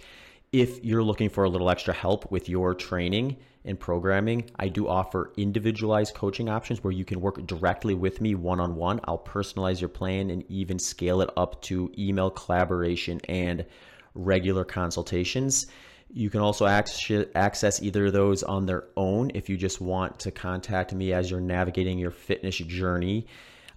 If 0.51 0.85
you're 0.85 1.01
looking 1.01 1.29
for 1.29 1.43
a 1.43 1.49
little 1.49 1.71
extra 1.71 1.91
help 1.91 2.29
with 2.29 2.47
your 2.47 2.75
training, 2.75 3.37
and 3.65 3.79
programming, 3.79 4.49
I 4.57 4.69
do 4.69 4.87
offer 4.87 5.33
individualized 5.37 6.15
coaching 6.15 6.49
options 6.49 6.83
where 6.83 6.93
you 6.93 7.05
can 7.05 7.21
work 7.21 7.45
directly 7.45 7.93
with 7.93 8.21
me 8.21 8.35
one 8.35 8.59
on 8.59 8.75
one. 8.75 8.99
I'll 9.05 9.17
personalize 9.17 9.79
your 9.79 9.89
plan 9.89 10.29
and 10.29 10.43
even 10.49 10.79
scale 10.79 11.21
it 11.21 11.29
up 11.37 11.61
to 11.63 11.91
email 11.97 12.29
collaboration 12.29 13.21
and 13.27 13.65
regular 14.13 14.65
consultations. 14.65 15.67
You 16.13 16.29
can 16.29 16.41
also 16.41 16.65
access 16.65 17.81
either 17.81 18.07
of 18.07 18.13
those 18.13 18.43
on 18.43 18.65
their 18.65 18.83
own 18.97 19.31
if 19.33 19.49
you 19.49 19.55
just 19.55 19.79
want 19.79 20.19
to 20.19 20.31
contact 20.31 20.93
me 20.93 21.13
as 21.13 21.31
you're 21.31 21.39
navigating 21.39 21.97
your 21.97 22.11
fitness 22.11 22.57
journey. 22.57 23.27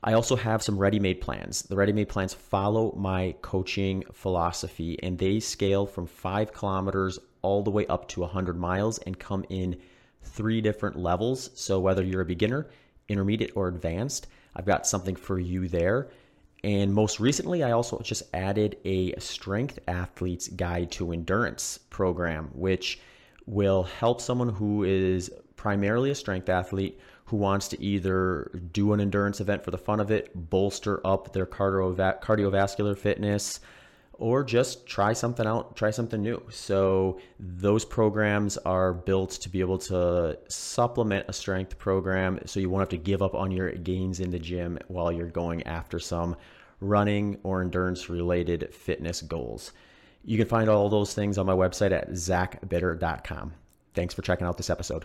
I 0.03 0.15
also 0.15 0.35
have 0.35 0.63
some 0.63 0.77
ready 0.77 0.99
made 0.99 1.21
plans. 1.21 1.63
The 1.63 1.77
ready 1.77 1.93
made 1.93 2.09
plans 2.09 2.35
follow 2.35 2.93
my 2.97 3.37
coaching 3.41 4.05
philosophy 4.13 4.99
and 5.03 5.17
they 5.17 5.39
scale 5.39 5.87
from 5.87 6.07
five 6.07 6.53
kilometers 6.53 7.21
all 7.41 7.63
the 7.63 7.71
way 7.71 7.87
up 7.87 8.09
to 8.09 8.21
100 8.21 8.59
miles 8.59 8.99
and 8.99 9.19
come 9.19 9.45
in 9.49 9.81
three 10.23 10.61
different 10.61 10.97
levels. 10.97 11.51
So, 11.55 11.79
whether 11.79 12.03
you're 12.03 12.23
a 12.23 12.27
beginner, 12.27 12.67
intermediate, 13.09 13.53
or 13.55 13.69
advanced, 13.69 14.27
I've 14.57 14.67
got 14.67 14.87
something 14.87 15.15
for 15.15 15.39
you 15.39 15.69
there. 15.69 16.09
And 16.65 16.95
most 16.95 17.21
recently, 17.21 17.63
I 17.63 17.73
also 17.73 17.99
just 17.99 18.23
added 18.33 18.79
a 18.87 19.15
strength 19.21 19.79
athlete's 19.87 20.49
guide 20.49 20.91
to 20.93 21.13
endurance 21.13 21.79
program, 21.91 22.49
which 22.55 23.01
will 23.45 23.83
help 23.83 24.23
someone 24.23 24.49
who 24.49 24.83
is 24.83 25.31
primarily 25.57 26.11
a 26.11 26.15
strength 26.15 26.49
athlete 26.49 26.99
who 27.27 27.37
wants 27.37 27.69
to 27.69 27.83
either 27.83 28.51
do 28.73 28.95
an 28.95 29.01
endurance 29.01 29.43
event 29.43 29.63
for 29.63 29.73
the 29.73 29.79
fun 29.79 30.01
of 30.01 30.11
it, 30.11 30.31
bolster 30.35 31.07
up 31.07 31.35
their 31.35 31.45
cardiovascular 31.45 32.97
fitness, 32.97 33.61
or 34.19 34.45
just 34.45 34.87
try 34.87 35.13
something 35.13 35.47
out, 35.47 35.77
try 35.77 35.91
something 35.91 36.23
new. 36.23 36.43
So 36.51 37.21
those 37.39 37.85
programs 37.85 38.57
are 38.59 38.93
built 38.93 39.33
to 39.33 39.49
be 39.49 39.61
able 39.61 39.79
to 39.79 40.39
supplement 40.49 41.27
a 41.29 41.33
strength 41.33 41.79
program 41.79 42.41
so 42.47 42.61
you 42.61 42.71
won't 42.71 42.83
have 42.83 42.89
to 42.91 42.97
give 42.97 43.23
up 43.23 43.35
on 43.35 43.51
your 43.51 43.73
gains 43.73 44.21
in 44.21 44.31
the 44.31 44.39
gym 44.39 44.79
while 44.89 45.11
you're 45.13 45.27
going 45.27 45.63
after 45.65 45.99
some 45.99 46.37
running 46.81 47.39
or 47.43 47.63
endurance 47.63 48.09
related 48.09 48.73
fitness 48.75 49.23
goals. 49.23 49.73
You 50.25 50.39
can 50.39 50.49
find 50.49 50.69
all 50.71 50.89
those 50.89 51.15
things 51.15 51.39
on 51.39 51.47
my 51.47 51.53
website 51.55 51.93
at 51.93 52.11
zachbitter.com. 52.11 53.53
Thanks 53.95 54.15
for 54.15 54.23
checking 54.23 54.47
out 54.47 54.57
this 54.57 54.71
episode. 54.71 55.05